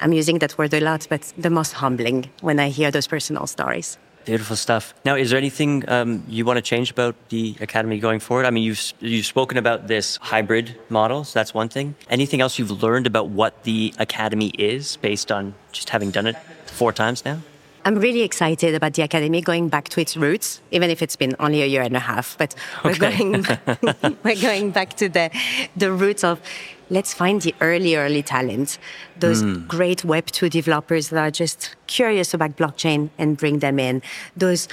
I'm 0.00 0.12
using 0.12 0.38
that 0.38 0.56
word 0.56 0.74
a 0.74 0.80
lot, 0.80 1.06
but 1.10 1.32
the 1.36 1.50
most 1.50 1.72
humbling 1.72 2.30
when 2.40 2.60
I 2.60 2.68
hear 2.68 2.90
those 2.90 3.08
personal 3.08 3.46
stories. 3.46 3.98
Beautiful 4.24 4.56
stuff. 4.56 4.94
Now, 5.04 5.16
is 5.16 5.30
there 5.30 5.38
anything 5.38 5.88
um, 5.88 6.22
you 6.28 6.44
want 6.44 6.58
to 6.58 6.62
change 6.62 6.90
about 6.90 7.16
the 7.30 7.56
academy 7.60 7.98
going 7.98 8.20
forward? 8.20 8.46
I 8.46 8.50
mean, 8.50 8.62
you've 8.62 8.92
you've 9.00 9.26
spoken 9.26 9.58
about 9.58 9.88
this 9.88 10.18
hybrid 10.20 10.76
model, 10.88 11.24
so 11.24 11.38
that's 11.38 11.54
one 11.54 11.68
thing. 11.68 11.94
Anything 12.10 12.40
else 12.40 12.58
you've 12.58 12.82
learned 12.82 13.06
about 13.06 13.28
what 13.28 13.64
the 13.64 13.94
academy 13.98 14.48
is 14.58 14.98
based 14.98 15.32
on 15.32 15.54
just 15.72 15.90
having 15.90 16.10
done 16.10 16.26
it 16.26 16.36
four 16.66 16.92
times 16.92 17.24
now? 17.24 17.38
I'm 17.88 17.94
really 17.94 18.20
excited 18.20 18.74
about 18.74 18.92
the 18.92 19.00
academy 19.00 19.40
going 19.40 19.70
back 19.70 19.88
to 19.88 20.00
its 20.02 20.14
roots, 20.14 20.60
even 20.70 20.90
if 20.90 21.00
it's 21.00 21.16
been 21.16 21.34
only 21.40 21.62
a 21.62 21.66
year 21.66 21.80
and 21.80 21.96
a 21.96 22.00
half. 22.00 22.36
But 22.36 22.54
we're 22.84 22.90
Okay. 22.90 23.16
going 23.16 23.46
we're 24.24 24.42
going 24.42 24.72
back 24.72 24.90
to 24.98 25.08
the 25.08 25.30
the 25.74 25.90
roots 25.90 26.22
of 26.22 26.38
let's 26.90 27.14
find 27.14 27.40
the 27.40 27.54
early 27.62 27.96
early 27.96 28.22
talent, 28.22 28.78
those 29.18 29.40
hmm. 29.40 29.66
great 29.66 30.04
Web 30.04 30.26
two 30.26 30.50
developers 30.50 31.08
that 31.08 31.18
are 31.18 31.30
just 31.30 31.76
curious 31.86 32.34
about 32.34 32.56
blockchain 32.56 33.08
and 33.16 33.38
bring 33.38 33.60
them 33.60 33.78
in. 33.78 34.02
Those 34.36 34.68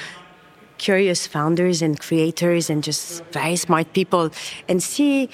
curious 0.78 1.26
founders 1.26 1.82
and 1.82 1.98
creators 1.98 2.70
and 2.70 2.84
just 2.84 3.24
very 3.32 3.56
smart 3.56 3.94
people 3.94 4.30
and 4.68 4.84
see 4.84 5.30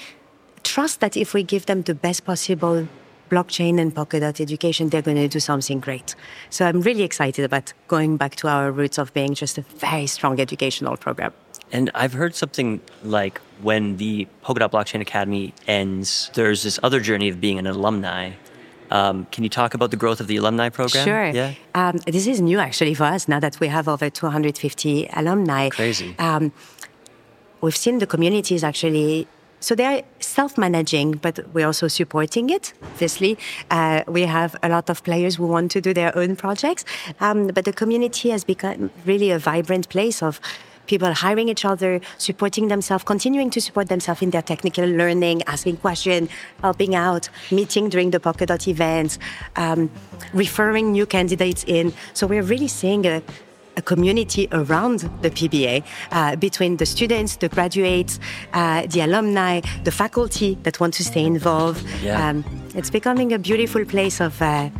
trust 0.62 1.00
that 1.00 1.16
if 1.16 1.34
we 1.34 1.42
give 1.42 1.66
them 1.66 1.82
the 1.82 1.96
best 1.96 2.24
possible 2.24 2.86
blockchain 3.32 3.80
and 3.80 3.94
Polkadot 3.94 4.40
education, 4.40 4.90
they're 4.90 5.02
going 5.10 5.16
to 5.16 5.28
do 5.28 5.40
something 5.40 5.80
great. 5.80 6.14
So 6.50 6.66
I'm 6.66 6.82
really 6.82 7.02
excited 7.02 7.44
about 7.44 7.72
going 7.88 8.18
back 8.18 8.36
to 8.36 8.48
our 8.48 8.70
roots 8.70 8.98
of 8.98 9.12
being 9.14 9.34
just 9.34 9.56
a 9.56 9.62
very 9.62 10.06
strong 10.06 10.38
educational 10.38 10.96
program. 10.98 11.32
And 11.72 11.90
I've 11.94 12.12
heard 12.12 12.34
something 12.34 12.80
like 13.02 13.40
when 13.62 13.96
the 13.96 14.28
Polkadot 14.44 14.70
Blockchain 14.70 15.00
Academy 15.00 15.54
ends, 15.66 16.30
there's 16.34 16.62
this 16.62 16.78
other 16.82 17.00
journey 17.00 17.28
of 17.30 17.40
being 17.40 17.58
an 17.58 17.66
alumni. 17.66 18.32
Um, 18.90 19.26
can 19.32 19.42
you 19.42 19.48
talk 19.48 19.72
about 19.72 19.90
the 19.90 19.96
growth 19.96 20.20
of 20.20 20.26
the 20.26 20.36
alumni 20.36 20.68
program? 20.68 21.04
Sure. 21.04 21.28
Yeah. 21.30 21.54
Um, 21.74 21.96
this 22.06 22.26
is 22.26 22.42
new 22.42 22.58
actually 22.58 22.92
for 22.92 23.04
us 23.04 23.26
now 23.26 23.40
that 23.40 23.58
we 23.58 23.68
have 23.68 23.88
over 23.88 24.10
250 24.10 25.08
alumni. 25.14 25.70
Crazy. 25.70 26.14
Um, 26.18 26.52
we've 27.62 27.76
seen 27.76 27.98
the 27.98 28.06
communities 28.06 28.62
actually. 28.62 29.26
So 29.62 29.76
they're 29.76 30.02
self-managing, 30.18 31.12
but 31.22 31.38
we're 31.54 31.66
also 31.66 31.86
supporting 31.86 32.50
it. 32.50 32.72
Obviously, 32.82 33.38
uh, 33.70 34.02
we 34.08 34.22
have 34.22 34.56
a 34.62 34.68
lot 34.68 34.90
of 34.90 35.04
players 35.04 35.36
who 35.36 35.46
want 35.46 35.70
to 35.70 35.80
do 35.80 35.94
their 35.94 36.16
own 36.18 36.34
projects, 36.34 36.84
um, 37.20 37.46
but 37.46 37.64
the 37.64 37.72
community 37.72 38.30
has 38.30 38.42
become 38.42 38.90
really 39.06 39.30
a 39.30 39.38
vibrant 39.38 39.88
place 39.88 40.20
of 40.20 40.40
people 40.86 41.12
hiring 41.12 41.48
each 41.48 41.64
other, 41.64 42.00
supporting 42.18 42.66
themselves, 42.66 43.04
continuing 43.04 43.50
to 43.50 43.60
support 43.60 43.88
themselves 43.88 44.20
in 44.20 44.30
their 44.30 44.42
technical 44.42 44.84
learning, 44.84 45.42
asking 45.44 45.76
questions, 45.76 46.28
helping 46.60 46.96
out, 46.96 47.28
meeting 47.52 47.88
during 47.88 48.10
the 48.10 48.18
Polkadot 48.18 48.66
events, 48.66 49.18
um, 49.54 49.88
referring 50.34 50.90
new 50.90 51.06
candidates 51.06 51.64
in. 51.68 51.92
So 52.14 52.26
we're 52.26 52.42
really 52.42 52.68
seeing 52.68 53.06
a 53.06 53.22
a 53.76 53.82
community 53.82 54.48
around 54.52 55.00
the 55.22 55.30
PBA 55.30 55.84
uh, 56.10 56.36
between 56.36 56.76
the 56.76 56.86
students, 56.86 57.36
the 57.36 57.48
graduates, 57.48 58.18
uh, 58.52 58.86
the 58.86 59.00
alumni, 59.00 59.60
the 59.84 59.90
faculty 59.90 60.58
that 60.62 60.80
want 60.80 60.94
to 60.94 61.04
stay 61.04 61.24
involved. 61.24 61.84
Yeah. 62.02 62.28
Um, 62.28 62.44
it's 62.74 62.90
becoming 62.90 63.32
a 63.32 63.38
beautiful 63.38 63.84
place 63.84 64.20
of 64.20 64.40
uh, 64.42 64.70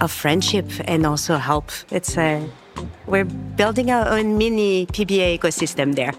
of 0.00 0.12
friendship 0.12 0.66
and 0.84 1.04
also 1.04 1.36
help. 1.36 1.70
It's 1.90 2.16
uh, 2.16 2.46
we're 3.06 3.24
building 3.56 3.90
our 3.90 4.08
own 4.08 4.38
mini 4.38 4.86
PBA 4.86 5.38
ecosystem 5.38 5.94
there. 5.94 6.12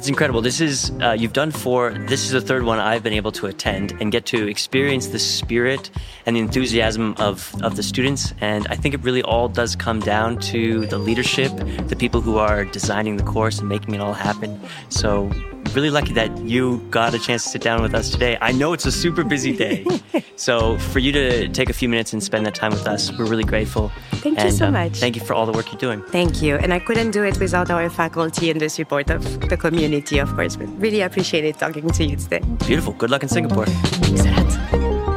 It's 0.00 0.08
incredible. 0.08 0.40
This 0.40 0.62
is 0.62 0.90
uh, 1.02 1.12
you've 1.12 1.34
done 1.34 1.50
four. 1.50 1.92
This 1.92 2.24
is 2.24 2.30
the 2.30 2.40
third 2.40 2.62
one 2.62 2.78
I've 2.78 3.02
been 3.02 3.12
able 3.12 3.32
to 3.32 3.48
attend 3.48 3.92
and 4.00 4.10
get 4.10 4.24
to 4.32 4.48
experience 4.48 5.08
the 5.08 5.18
spirit 5.18 5.90
and 6.24 6.34
the 6.34 6.40
enthusiasm 6.40 7.14
of 7.18 7.54
of 7.62 7.76
the 7.76 7.82
students. 7.82 8.32
And 8.40 8.66
I 8.68 8.76
think 8.76 8.94
it 8.94 9.02
really 9.02 9.22
all 9.22 9.46
does 9.46 9.76
come 9.76 10.00
down 10.00 10.38
to 10.52 10.86
the 10.86 10.96
leadership, 10.96 11.52
the 11.88 11.96
people 11.96 12.22
who 12.22 12.38
are 12.38 12.64
designing 12.64 13.18
the 13.18 13.24
course 13.24 13.58
and 13.58 13.68
making 13.68 13.94
it 13.94 14.00
all 14.00 14.14
happen. 14.14 14.58
So 14.88 15.30
really 15.74 15.90
lucky 15.90 16.12
that 16.14 16.36
you 16.38 16.78
got 16.90 17.14
a 17.14 17.18
chance 17.18 17.44
to 17.44 17.48
sit 17.50 17.62
down 17.62 17.82
with 17.82 17.94
us 17.94 18.10
today. 18.10 18.36
I 18.40 18.52
know 18.52 18.72
it's 18.72 18.86
a 18.86 18.92
super 18.92 19.24
busy 19.24 19.56
day, 19.56 19.86
so 20.36 20.78
for 20.78 20.98
you 20.98 21.12
to 21.12 21.48
take 21.48 21.70
a 21.70 21.72
few 21.72 21.88
minutes 21.88 22.12
and 22.12 22.22
spend 22.22 22.46
that 22.46 22.54
time 22.54 22.72
with 22.72 22.86
us, 22.86 23.16
we're 23.16 23.26
really 23.26 23.44
grateful. 23.44 23.90
Thank 24.12 24.42
you 24.42 24.50
so 24.50 24.66
um, 24.66 24.74
much. 24.74 24.98
Thank 24.98 25.16
you 25.16 25.22
for 25.22 25.34
all 25.34 25.46
the 25.46 25.52
work 25.52 25.72
you're 25.72 25.78
doing. 25.78 26.02
Thank 26.10 26.42
you. 26.42 26.56
And 26.56 26.72
I 26.72 26.78
couldn't 26.78 27.10
do 27.12 27.24
it 27.24 27.38
without 27.38 27.70
our 27.70 27.88
faculty 27.88 28.50
and 28.50 28.60
the 28.60 28.68
support 28.68 29.10
of 29.10 29.48
the 29.48 29.56
community, 29.56 30.18
of 30.18 30.34
course. 30.34 30.56
But 30.56 30.68
really 30.78 31.00
appreciate 31.00 31.44
it 31.44 31.58
talking 31.58 31.88
to 31.88 32.04
you 32.04 32.16
today. 32.16 32.40
Beautiful. 32.66 32.92
Good 32.92 33.10
luck 33.10 33.22
in 33.22 33.28
Singapore. 33.28 33.66
Thanks 33.66 34.24
a 34.24 34.76
lot. 34.76 35.09